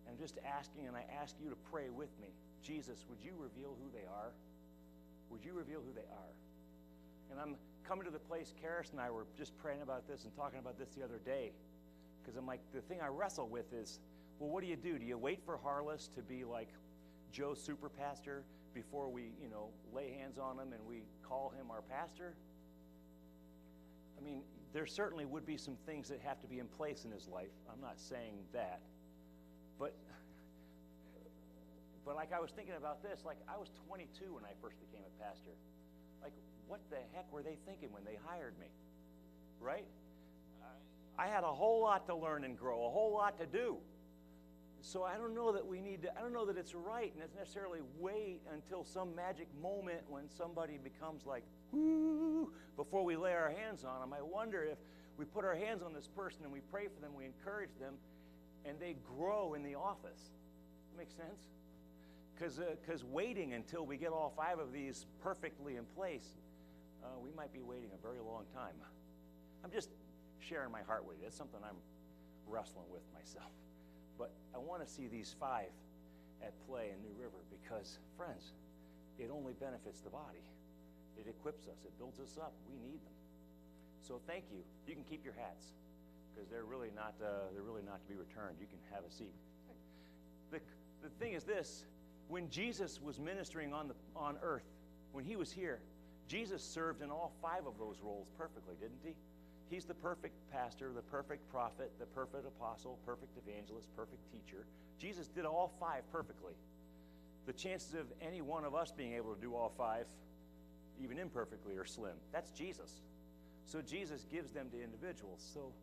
I'm 0.10 0.18
just 0.18 0.38
asking, 0.46 0.88
and 0.88 0.96
I 0.96 1.06
ask 1.22 1.36
you 1.42 1.50
to 1.50 1.56
pray 1.72 1.90
with 1.90 2.10
me. 2.22 2.28
Jesus, 2.62 3.06
would 3.10 3.20
you 3.24 3.34
reveal 3.38 3.76
who 3.82 3.90
they 3.94 4.06
are? 4.06 4.32
Would 5.30 5.46
you 5.46 5.54
reveal 5.54 5.80
who 5.80 5.94
they 5.94 6.08
are? 6.10 6.34
And 7.32 7.40
I'm 7.40 7.56
coming 7.88 8.06
to 8.06 8.12
the 8.12 8.20
place, 8.20 8.54
Karis 8.64 8.92
and 8.92 9.00
I 9.00 9.10
were 9.10 9.26
just 9.38 9.58
praying 9.58 9.82
about 9.82 10.08
this 10.08 10.24
and 10.24 10.36
talking 10.36 10.60
about 10.60 10.78
this 10.78 10.90
the 10.98 11.04
other 11.04 11.20
day. 11.26 11.52
Because 12.22 12.38
I'm 12.38 12.48
like, 12.48 12.62
the 12.74 12.82
thing 12.82 13.00
I 13.02 13.08
wrestle 13.08 13.48
with 13.48 13.72
is, 13.74 14.00
well, 14.40 14.50
what 14.50 14.64
do 14.64 14.68
you 14.70 14.76
do? 14.76 14.98
Do 14.98 15.06
you 15.06 15.18
wait 15.18 15.40
for 15.46 15.58
Harless 15.58 16.10
to 16.16 16.22
be 16.22 16.44
like 16.44 16.70
Joe 17.32 17.54
super 17.54 17.90
pastor 17.90 18.44
before 18.74 19.10
we, 19.10 19.32
you 19.42 19.50
know, 19.50 19.70
lay 19.94 20.12
hands 20.20 20.38
on 20.38 20.60
him 20.60 20.74
and 20.74 20.86
we 20.88 21.04
call 21.28 21.54
him 21.58 21.72
our 21.72 21.82
pastor? 21.82 22.34
I 24.18 24.24
mean, 24.24 24.42
there 24.74 24.86
certainly 24.86 25.26
would 25.26 25.46
be 25.46 25.58
some 25.58 25.78
things 25.86 26.10
that 26.10 26.20
have 26.22 26.42
to 26.42 26.48
be 26.48 26.60
in 26.60 26.68
place 26.68 27.06
in 27.06 27.12
his 27.12 27.28
life. 27.28 27.54
I'm 27.72 27.82
not 27.82 28.00
saying 28.00 28.34
that. 28.54 28.82
But 29.80 29.94
but 32.06 32.16
like 32.16 32.32
I 32.32 32.40
was 32.40 32.52
thinking 32.52 32.76
about 32.78 33.02
this, 33.02 33.24
like 33.26 33.38
I 33.50 33.58
was 33.58 33.72
22 33.88 34.36
when 34.36 34.46
I 34.46 34.54
first 34.62 34.78
became 34.80 35.02
a 35.02 35.24
pastor. 35.24 35.52
Like 36.22 36.34
what 36.68 36.80
the 36.90 36.98
heck 37.14 37.32
were 37.32 37.42
they 37.42 37.58
thinking 37.66 37.90
when 37.92 38.04
they 38.04 38.18
hired 38.26 38.58
me? 38.60 38.68
Right? 39.60 39.86
I 41.18 41.28
had 41.28 41.44
a 41.44 41.54
whole 41.54 41.82
lot 41.82 42.08
to 42.08 42.16
learn 42.16 42.44
and 42.44 42.58
grow, 42.58 42.86
a 42.86 42.90
whole 42.90 43.14
lot 43.14 43.40
to 43.40 43.46
do. 43.46 43.78
So 44.82 45.04
I 45.04 45.16
don't 45.18 45.34
know 45.34 45.52
that 45.52 45.66
we 45.66 45.82
need 45.82 46.04
to, 46.04 46.16
I 46.16 46.22
don't 46.22 46.34
know 46.34 46.46
that 46.46 46.58
it's 46.58 46.76
right 46.76 47.12
and 47.14 47.24
it's 47.24 47.34
necessarily 47.34 47.80
wait 48.00 48.42
until 48.54 48.84
some 48.84 49.16
magic 49.16 49.48
moment 49.62 50.02
when 50.08 50.30
somebody 50.30 50.78
becomes 50.78 51.26
like, 51.26 51.44
whoo, 51.72 52.52
before 52.76 53.04
we 53.04 53.16
lay 53.16 53.34
our 53.34 53.50
hands 53.50 53.84
on 53.84 54.00
them. 54.02 54.14
I 54.14 54.22
wonder 54.22 54.64
if 54.64 54.78
we 55.18 55.26
put 55.26 55.44
our 55.44 55.56
hands 55.56 55.82
on 55.82 55.94
this 55.94 56.08
person 56.08 56.42
and 56.44 56.52
we 56.52 56.60
pray 56.72 56.88
for 56.94 57.02
them, 57.02 57.12
we 57.18 57.26
encourage 57.26 57.72
them, 57.80 57.96
and 58.66 58.80
they 58.80 58.96
grow 59.18 59.56
in 59.56 59.64
the 59.64 59.76
office. 59.76 60.22
Makes 60.98 61.16
sense? 61.16 61.48
Because 62.36 62.60
uh, 62.60 63.08
waiting 63.12 63.54
until 63.54 63.86
we 63.86 63.98
get 63.98 64.12
all 64.12 64.34
five 64.36 64.60
of 64.60 64.72
these 64.72 65.06
perfectly 65.24 65.78
in 65.78 65.86
place, 65.96 66.28
uh, 67.06 67.22
we 67.22 67.30
might 67.38 67.54
be 67.54 67.62
waiting 67.62 67.90
a 67.94 68.02
very 68.02 68.20
long 68.20 68.46
time. 68.54 68.74
I'm 69.64 69.72
just 69.72 69.90
sharing 70.42 70.72
my 70.72 70.82
heart 70.82 71.06
with 71.06 71.22
you. 71.22 71.28
It's 71.28 71.38
something 71.38 71.60
I'm 71.62 71.78
wrestling 72.48 72.90
with 72.90 73.06
myself. 73.14 73.54
But 74.18 74.32
I 74.54 74.58
want 74.58 74.82
to 74.82 74.90
see 74.90 75.08
these 75.08 75.36
five 75.40 75.70
at 76.42 76.54
play 76.66 76.90
in 76.90 76.98
New 77.06 77.14
River 77.14 77.46
because, 77.54 78.00
friends, 78.18 78.54
it 79.20 79.30
only 79.32 79.54
benefits 79.54 80.02
the 80.02 80.10
body. 80.10 80.42
It 81.18 81.28
equips 81.30 81.68
us, 81.68 81.86
it 81.86 81.94
builds 81.98 82.20
us 82.20 82.38
up. 82.42 82.54
We 82.70 82.76
need 82.82 83.00
them. 83.06 83.14
So 84.02 84.20
thank 84.28 84.46
you. 84.52 84.60
You 84.88 84.94
can 84.94 85.04
keep 85.04 85.24
your 85.24 85.34
hats 85.34 85.66
because 86.34 86.50
they're 86.50 86.66
really 86.66 86.90
not 86.96 87.16
uh, 87.24 87.50
they're 87.54 87.64
really 87.64 87.82
not 87.86 88.02
to 88.02 88.08
be 88.08 88.16
returned. 88.16 88.58
You 88.60 88.68
can 88.68 88.80
have 88.94 89.04
a 89.08 89.12
seat. 89.12 89.34
The, 90.52 90.60
the 91.02 91.10
thing 91.18 91.34
is 91.34 91.44
this: 91.44 91.86
when 92.28 92.50
Jesus 92.50 93.02
was 93.02 93.20
ministering 93.20 93.74
on 93.74 93.88
the 93.88 93.96
on 94.16 94.38
earth, 94.44 94.68
when 95.14 95.24
he 95.24 95.36
was 95.36 95.52
here, 95.52 95.80
Jesus 96.28 96.64
served 96.64 97.02
in 97.02 97.12
all 97.12 97.32
five 97.42 97.68
of 97.68 97.78
those 97.78 97.98
roles 98.04 98.28
perfectly, 98.38 98.76
didn't 98.80 99.00
he? 99.04 99.14
He's 99.70 99.86
the 99.86 99.94
perfect 99.94 100.36
pastor, 100.52 100.92
the 100.94 101.02
perfect 101.02 101.50
prophet, 101.52 101.92
the 102.00 102.06
perfect 102.06 102.46
apostle, 102.46 103.00
perfect 103.06 103.38
evangelist, 103.38 103.88
perfect 103.96 104.22
teacher. 104.32 104.66
Jesus 105.00 105.28
did 105.28 105.46
all 105.46 105.74
five 105.80 106.04
perfectly. 106.12 106.54
The 107.46 107.54
chances 107.54 107.94
of 107.94 108.06
any 108.22 108.42
one 108.42 108.66
of 108.66 108.74
us 108.74 108.92
being 108.92 109.14
able 109.14 109.34
to 109.36 109.42
do 109.42 109.56
all 109.56 109.72
five, 109.78 110.06
even 111.02 111.18
imperfectly, 111.18 111.78
are 111.78 111.86
slim. 111.86 112.16
That's 112.32 112.52
Jesus. 112.52 113.02
So 113.66 113.82
Jesus 113.82 114.26
gives 114.32 114.52
them 114.52 114.70
to 114.72 114.84
individuals. 114.84 115.48
So 115.54 115.74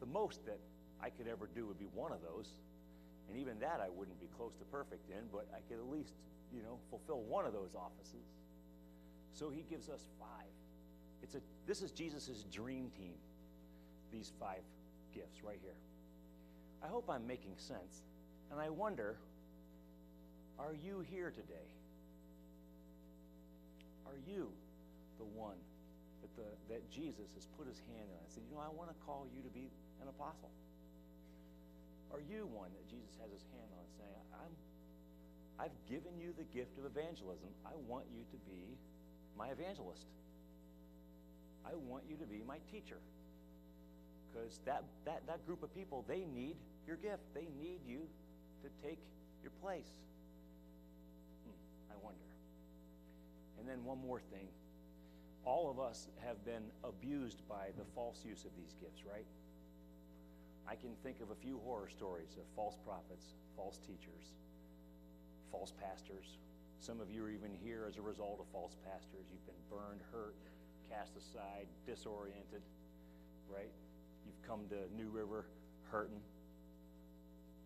the 0.00 0.06
most 0.06 0.44
that 0.46 0.58
I 1.02 1.10
could 1.10 1.28
ever 1.28 1.48
do 1.54 1.66
would 1.66 1.78
be 1.78 1.88
one 1.94 2.12
of 2.12 2.20
those. 2.22 2.48
And 3.28 3.38
even 3.38 3.58
that 3.60 3.80
I 3.82 3.88
wouldn't 3.88 4.20
be 4.20 4.28
close 4.36 4.52
to 4.58 4.64
perfect 4.64 5.10
in, 5.10 5.24
but 5.32 5.46
I 5.52 5.60
could 5.68 5.78
at 5.78 5.90
least 5.90 6.14
you 6.54 6.62
know, 6.62 6.78
fulfill 6.90 7.22
one 7.22 7.44
of 7.44 7.52
those 7.52 7.74
offices. 7.74 8.28
So 9.34 9.50
he 9.50 9.64
gives 9.68 9.88
us 9.88 10.06
five. 10.18 10.54
It's 11.22 11.34
a, 11.34 11.40
this 11.66 11.82
is 11.82 11.90
Jesus' 11.90 12.44
dream 12.52 12.90
team, 12.96 13.14
these 14.12 14.32
five 14.38 14.62
gifts 15.12 15.42
right 15.42 15.58
here. 15.60 15.74
I 16.82 16.86
hope 16.86 17.10
I'm 17.10 17.26
making 17.26 17.54
sense. 17.56 18.02
And 18.50 18.60
I 18.60 18.70
wonder 18.70 19.16
are 20.58 20.74
you 20.74 21.02
here 21.10 21.34
today? 21.34 21.66
Are 24.06 24.14
you 24.22 24.54
the 25.18 25.26
one 25.26 25.58
that, 26.22 26.30
the, 26.38 26.48
that 26.70 26.86
Jesus 26.94 27.34
has 27.34 27.50
put 27.58 27.66
his 27.66 27.82
hand 27.90 28.06
on 28.06 28.22
and 28.22 28.30
said, 28.30 28.46
You 28.46 28.54
know, 28.54 28.62
I 28.62 28.70
want 28.70 28.94
to 28.94 28.98
call 29.02 29.26
you 29.34 29.42
to 29.42 29.50
be 29.50 29.66
an 29.98 30.06
apostle? 30.06 30.54
Are 32.14 32.22
you 32.22 32.46
one 32.54 32.70
that 32.70 32.86
Jesus 32.86 33.10
has 33.18 33.34
his 33.34 33.42
hand 33.50 33.66
on 33.74 33.82
saying, 33.98 34.22
I'm, 34.38 34.54
I've 35.58 35.74
given 35.90 36.14
you 36.22 36.30
the 36.38 36.46
gift 36.54 36.78
of 36.78 36.86
evangelism. 36.86 37.50
I 37.66 37.74
want 37.90 38.06
you 38.14 38.22
to 38.30 38.38
be 38.46 38.78
my 39.38 39.48
evangelist. 39.48 40.06
I 41.66 41.74
want 41.88 42.04
you 42.08 42.16
to 42.16 42.24
be 42.24 42.42
my 42.46 42.58
teacher. 42.70 42.98
Because 44.30 44.60
that, 44.66 44.84
that, 45.04 45.22
that 45.26 45.46
group 45.46 45.62
of 45.62 45.74
people, 45.74 46.04
they 46.08 46.24
need 46.34 46.56
your 46.86 46.96
gift. 46.96 47.22
They 47.34 47.48
need 47.60 47.80
you 47.86 48.06
to 48.62 48.68
take 48.86 48.98
your 49.42 49.52
place. 49.62 49.90
Hmm, 51.44 51.92
I 51.92 51.96
wonder. 52.02 52.26
And 53.58 53.68
then 53.68 53.84
one 53.84 53.98
more 53.98 54.20
thing. 54.32 54.48
All 55.44 55.70
of 55.70 55.78
us 55.78 56.08
have 56.24 56.44
been 56.44 56.64
abused 56.82 57.46
by 57.48 57.68
the 57.76 57.84
false 57.94 58.24
use 58.24 58.44
of 58.44 58.50
these 58.56 58.74
gifts, 58.80 59.02
right? 59.04 59.26
I 60.66 60.74
can 60.74 60.96
think 61.02 61.20
of 61.20 61.30
a 61.30 61.34
few 61.34 61.60
horror 61.64 61.88
stories 61.88 62.36
of 62.38 62.44
false 62.56 62.76
prophets, 62.84 63.34
false 63.56 63.78
teachers, 63.78 64.32
false 65.52 65.72
pastors. 65.80 66.38
Some 66.84 67.00
of 67.00 67.08
you 67.10 67.24
are 67.24 67.30
even 67.30 67.56
here 67.64 67.86
as 67.88 67.96
a 67.96 68.02
result 68.02 68.36
of 68.40 68.46
false 68.52 68.76
pastors. 68.84 69.24
You've 69.32 69.46
been 69.48 69.64
burned, 69.72 70.04
hurt, 70.12 70.36
cast 70.92 71.16
aside, 71.16 71.64
disoriented, 71.88 72.60
right? 73.48 73.72
You've 74.26 74.42
come 74.46 74.68
to 74.68 74.84
New 74.94 75.08
River 75.08 75.46
hurting, 75.90 76.20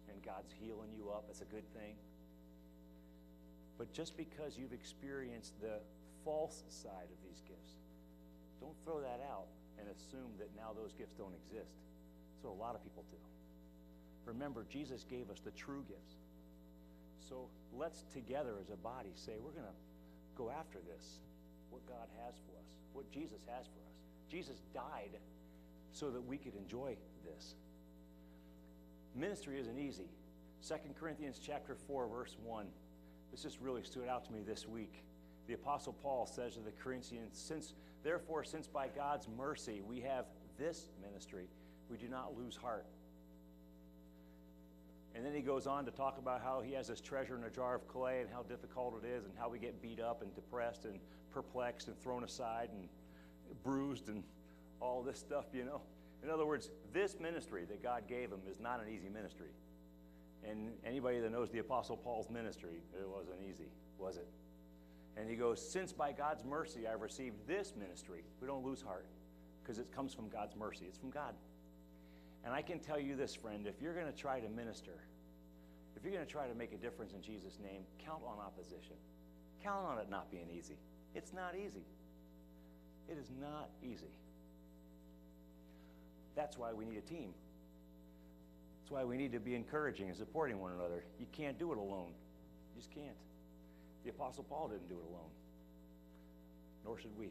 and 0.06 0.22
God's 0.22 0.54
healing 0.62 0.94
you 0.96 1.10
up. 1.10 1.24
It's 1.30 1.40
a 1.40 1.50
good 1.50 1.66
thing. 1.74 1.98
But 3.76 3.92
just 3.92 4.16
because 4.16 4.56
you've 4.56 4.72
experienced 4.72 5.60
the 5.60 5.82
false 6.24 6.62
side 6.68 7.10
of 7.10 7.18
these 7.26 7.42
gifts, 7.42 7.74
don't 8.60 8.78
throw 8.84 9.00
that 9.00 9.18
out 9.34 9.50
and 9.80 9.88
assume 9.90 10.30
that 10.38 10.54
now 10.54 10.70
those 10.78 10.94
gifts 10.94 11.14
don't 11.18 11.34
exist. 11.34 11.74
So 12.40 12.50
a 12.50 12.58
lot 12.62 12.76
of 12.76 12.84
people 12.84 13.02
do. 13.10 13.18
Remember, 14.26 14.64
Jesus 14.70 15.04
gave 15.10 15.28
us 15.28 15.40
the 15.44 15.50
true 15.58 15.82
gifts. 15.88 16.14
So 17.28 17.48
let's 17.76 18.04
together 18.14 18.54
as 18.60 18.70
a 18.70 18.76
body 18.76 19.10
say, 19.14 19.32
we're 19.42 19.52
going 19.52 19.66
to 19.66 19.78
go 20.36 20.50
after 20.50 20.78
this, 20.78 21.20
what 21.70 21.86
God 21.86 22.08
has 22.24 22.34
for 22.46 22.56
us, 22.58 22.66
what 22.92 23.10
Jesus 23.10 23.42
has 23.46 23.66
for 23.66 23.80
us. 23.80 23.96
Jesus 24.30 24.62
died 24.72 25.18
so 25.92 26.10
that 26.10 26.24
we 26.24 26.38
could 26.38 26.54
enjoy 26.54 26.96
this. 27.24 27.54
Ministry 29.14 29.58
isn't 29.60 29.78
easy. 29.78 30.08
2 30.66 30.74
Corinthians 30.98 31.40
chapter 31.44 31.74
4, 31.74 32.06
verse 32.08 32.36
1. 32.42 32.66
This 33.30 33.42
just 33.42 33.60
really 33.60 33.82
stood 33.82 34.08
out 34.08 34.24
to 34.26 34.32
me 34.32 34.40
this 34.46 34.66
week. 34.66 35.02
The 35.48 35.54
Apostle 35.54 35.94
Paul 36.02 36.26
says 36.26 36.54
to 36.54 36.60
the 36.60 36.72
Corinthians, 36.72 37.38
Since 37.38 37.74
therefore, 38.02 38.44
since 38.44 38.66
by 38.66 38.88
God's 38.88 39.26
mercy 39.36 39.82
we 39.86 40.00
have 40.00 40.26
this 40.58 40.88
ministry, 41.02 41.48
we 41.90 41.96
do 41.96 42.08
not 42.08 42.36
lose 42.36 42.56
heart. 42.56 42.86
And 45.18 45.26
then 45.26 45.34
he 45.34 45.40
goes 45.40 45.66
on 45.66 45.84
to 45.84 45.90
talk 45.90 46.16
about 46.16 46.42
how 46.42 46.60
he 46.60 46.74
has 46.74 46.86
this 46.86 47.00
treasure 47.00 47.36
in 47.36 47.42
a 47.42 47.50
jar 47.50 47.74
of 47.74 47.88
clay 47.88 48.20
and 48.20 48.30
how 48.32 48.44
difficult 48.44 49.02
it 49.02 49.08
is 49.08 49.24
and 49.24 49.34
how 49.36 49.48
we 49.48 49.58
get 49.58 49.82
beat 49.82 49.98
up 49.98 50.22
and 50.22 50.32
depressed 50.32 50.84
and 50.84 51.00
perplexed 51.32 51.88
and 51.88 52.00
thrown 52.00 52.22
aside 52.22 52.68
and 52.72 52.88
bruised 53.64 54.08
and 54.08 54.22
all 54.80 55.02
this 55.02 55.18
stuff, 55.18 55.46
you 55.52 55.64
know. 55.64 55.80
In 56.22 56.30
other 56.30 56.46
words, 56.46 56.70
this 56.92 57.18
ministry 57.18 57.64
that 57.64 57.82
God 57.82 58.04
gave 58.06 58.30
him 58.30 58.38
is 58.48 58.60
not 58.60 58.80
an 58.80 58.94
easy 58.94 59.08
ministry. 59.08 59.48
And 60.48 60.70
anybody 60.86 61.18
that 61.18 61.32
knows 61.32 61.50
the 61.50 61.58
Apostle 61.58 61.96
Paul's 61.96 62.30
ministry, 62.30 62.80
it 62.94 63.08
wasn't 63.08 63.38
easy, 63.50 63.72
was 63.98 64.18
it? 64.18 64.28
And 65.16 65.28
he 65.28 65.34
goes, 65.34 65.60
Since 65.60 65.92
by 65.92 66.12
God's 66.12 66.44
mercy 66.44 66.86
I've 66.86 67.00
received 67.00 67.34
this 67.48 67.74
ministry, 67.76 68.22
we 68.40 68.46
don't 68.46 68.64
lose 68.64 68.82
heart 68.82 69.06
because 69.64 69.80
it 69.80 69.90
comes 69.90 70.14
from 70.14 70.28
God's 70.28 70.54
mercy. 70.54 70.84
It's 70.86 70.96
from 70.96 71.10
God. 71.10 71.34
And 72.44 72.54
I 72.54 72.62
can 72.62 72.78
tell 72.78 73.00
you 73.00 73.16
this, 73.16 73.34
friend, 73.34 73.66
if 73.66 73.82
you're 73.82 73.94
going 73.94 74.06
to 74.06 74.16
try 74.16 74.38
to 74.38 74.48
minister, 74.48 74.92
if 75.98 76.04
you're 76.04 76.12
going 76.12 76.24
to 76.24 76.30
try 76.30 76.46
to 76.46 76.54
make 76.54 76.72
a 76.72 76.76
difference 76.76 77.12
in 77.12 77.20
Jesus' 77.20 77.58
name, 77.60 77.82
count 78.04 78.22
on 78.24 78.38
opposition. 78.38 78.94
Count 79.62 79.84
on 79.84 79.98
it 79.98 80.08
not 80.08 80.30
being 80.30 80.46
easy. 80.56 80.78
It's 81.14 81.32
not 81.32 81.56
easy. 81.56 81.82
It 83.08 83.18
is 83.18 83.30
not 83.40 83.68
easy. 83.82 84.12
That's 86.36 86.56
why 86.56 86.72
we 86.72 86.84
need 86.84 86.98
a 86.98 87.08
team. 87.08 87.34
That's 88.80 88.92
why 88.92 89.04
we 89.04 89.16
need 89.16 89.32
to 89.32 89.40
be 89.40 89.56
encouraging 89.56 90.08
and 90.08 90.16
supporting 90.16 90.60
one 90.60 90.72
another. 90.72 91.02
You 91.18 91.26
can't 91.32 91.58
do 91.58 91.72
it 91.72 91.78
alone. 91.78 92.12
You 92.74 92.80
just 92.80 92.94
can't. 92.94 93.16
The 94.04 94.10
Apostle 94.10 94.44
Paul 94.44 94.68
didn't 94.68 94.88
do 94.88 94.94
it 94.94 95.10
alone, 95.10 95.30
nor 96.84 96.96
should 96.96 97.16
we. 97.18 97.30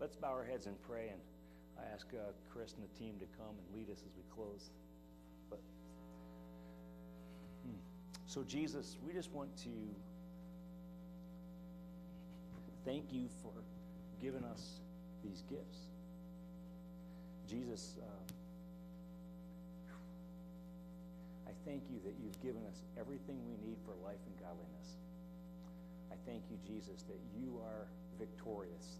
Let's 0.00 0.16
bow 0.16 0.32
our 0.32 0.44
heads 0.44 0.66
and 0.66 0.76
pray 0.82 1.08
and 1.08 1.20
I 1.78 1.92
ask 1.92 2.06
uh, 2.12 2.32
Chris 2.52 2.74
and 2.74 2.84
the 2.84 2.98
team 2.98 3.14
to 3.18 3.26
come 3.38 3.54
and 3.58 3.66
lead 3.74 3.90
us 3.90 3.98
as 3.98 4.12
we 4.16 4.22
close. 4.34 4.70
But 5.50 5.60
hmm. 7.64 7.78
So 8.34 8.42
Jesus, 8.42 8.96
we 9.06 9.12
just 9.12 9.30
want 9.30 9.56
to 9.58 9.70
thank 12.84 13.12
you 13.12 13.28
for 13.40 13.52
giving 14.20 14.42
us 14.42 14.80
these 15.22 15.44
gifts. 15.48 15.78
Jesus, 17.48 17.94
uh, 18.02 18.06
I 21.46 21.52
thank 21.64 21.84
you 21.88 22.00
that 22.02 22.14
you've 22.18 22.42
given 22.42 22.66
us 22.66 22.82
everything 22.98 23.38
we 23.46 23.54
need 23.64 23.78
for 23.86 23.94
life 24.02 24.18
and 24.26 24.34
godliness. 24.42 24.98
I 26.10 26.16
thank 26.26 26.42
you, 26.50 26.58
Jesus, 26.66 27.04
that 27.06 27.20
you 27.38 27.60
are 27.62 27.86
victorious 28.18 28.98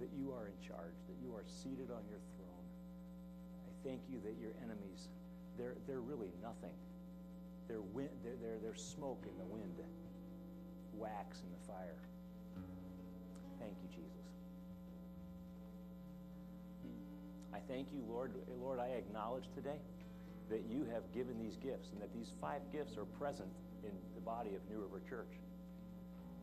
that 0.00 0.10
you 0.12 0.32
are 0.32 0.50
in 0.50 0.58
charge, 0.66 0.92
that 1.08 1.16
you 1.22 1.32
are 1.32 1.44
seated 1.46 1.88
on 1.88 2.02
your 2.10 2.20
throne. 2.36 2.66
I 3.64 3.72
thank 3.86 4.02
you 4.10 4.18
that 4.26 4.34
your 4.42 4.52
enemies, 4.60 5.08
they're, 5.56 5.76
they're 5.86 6.04
really 6.04 6.28
nothing. 6.42 6.74
They're, 7.68 7.80
wind, 7.80 8.10
they're, 8.22 8.36
they're, 8.40 8.58
they're 8.62 8.76
smoke 8.76 9.24
in 9.26 9.36
the 9.38 9.44
wind, 9.44 9.74
wax 10.94 11.38
in 11.40 11.50
the 11.50 11.66
fire. 11.66 11.98
Thank 13.58 13.74
you, 13.82 13.88
Jesus. 13.90 14.26
I 17.52 17.58
thank 17.66 17.88
you, 17.92 18.04
Lord. 18.08 18.32
Lord, 18.60 18.78
I 18.78 18.94
acknowledge 18.94 19.48
today 19.54 19.80
that 20.50 20.62
you 20.70 20.86
have 20.92 21.02
given 21.12 21.38
these 21.38 21.56
gifts 21.56 21.90
and 21.90 22.00
that 22.00 22.14
these 22.14 22.30
five 22.40 22.62
gifts 22.70 22.96
are 22.96 23.06
present 23.18 23.50
in 23.82 23.90
the 24.14 24.20
body 24.20 24.54
of 24.54 24.62
New 24.70 24.78
River 24.78 25.02
Church. 25.08 25.34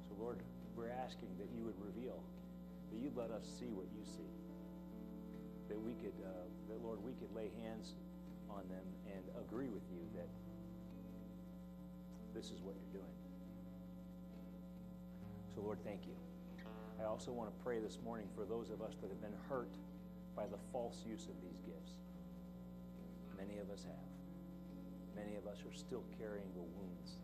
So, 0.10 0.16
Lord, 0.20 0.40
we're 0.76 0.92
asking 0.92 1.30
that 1.40 1.48
you 1.56 1.64
would 1.64 1.80
reveal 1.80 2.20
that 2.92 3.00
you'd 3.02 3.16
let 3.16 3.32
us 3.32 3.46
see 3.60 3.72
what 3.72 3.88
you 3.96 4.04
see. 4.04 4.30
That 5.70 5.80
we 5.80 5.94
could, 6.04 6.14
uh, 6.22 6.46
that 6.70 6.84
Lord, 6.84 7.02
we 7.02 7.14
could 7.18 7.34
lay 7.34 7.50
hands 7.64 7.96
on 8.50 8.68
them 8.70 8.86
and 9.10 9.24
agree 9.42 9.70
with 9.70 9.84
you 9.90 10.04
that 10.20 10.28
this 12.34 12.50
is 12.50 12.62
what 12.62 12.76
you're 12.76 13.02
doing. 13.02 13.16
So, 15.54 15.62
Lord, 15.62 15.78
thank 15.86 16.06
you. 16.06 16.16
I 17.00 17.06
also 17.06 17.32
want 17.32 17.50
to 17.50 17.64
pray 17.64 17.80
this 17.80 18.00
morning 18.04 18.28
for 18.36 18.46
those 18.46 18.70
of 18.70 18.82
us 18.82 18.96
that 19.02 19.10
have 19.10 19.22
been 19.22 19.38
hurt 19.50 19.76
by 20.36 20.48
the 20.48 20.58
false 20.72 21.04
use 21.06 21.28
of 21.28 21.36
these 21.42 21.60
gifts. 21.66 21.94
Many 23.38 23.60
of 23.60 23.70
us 23.70 23.84
have. 23.84 24.10
Many 25.16 25.36
of 25.36 25.46
us 25.46 25.62
are 25.62 25.74
still 25.78 26.04
carrying 26.18 26.50
the 26.56 26.62
wounds. 26.62 27.20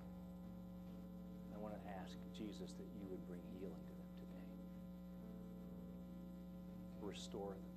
I 1.56 1.58
want 1.58 1.74
to 1.74 1.82
ask 2.02 2.14
Jesus 2.38 2.74
that 2.78 2.88
you 3.00 3.08
would 3.10 3.26
bring 3.28 3.42
healing 3.58 3.82
to 3.82 3.96
them. 3.98 4.10
Today. 4.22 4.46
Restore 7.02 7.54
them. 7.54 7.69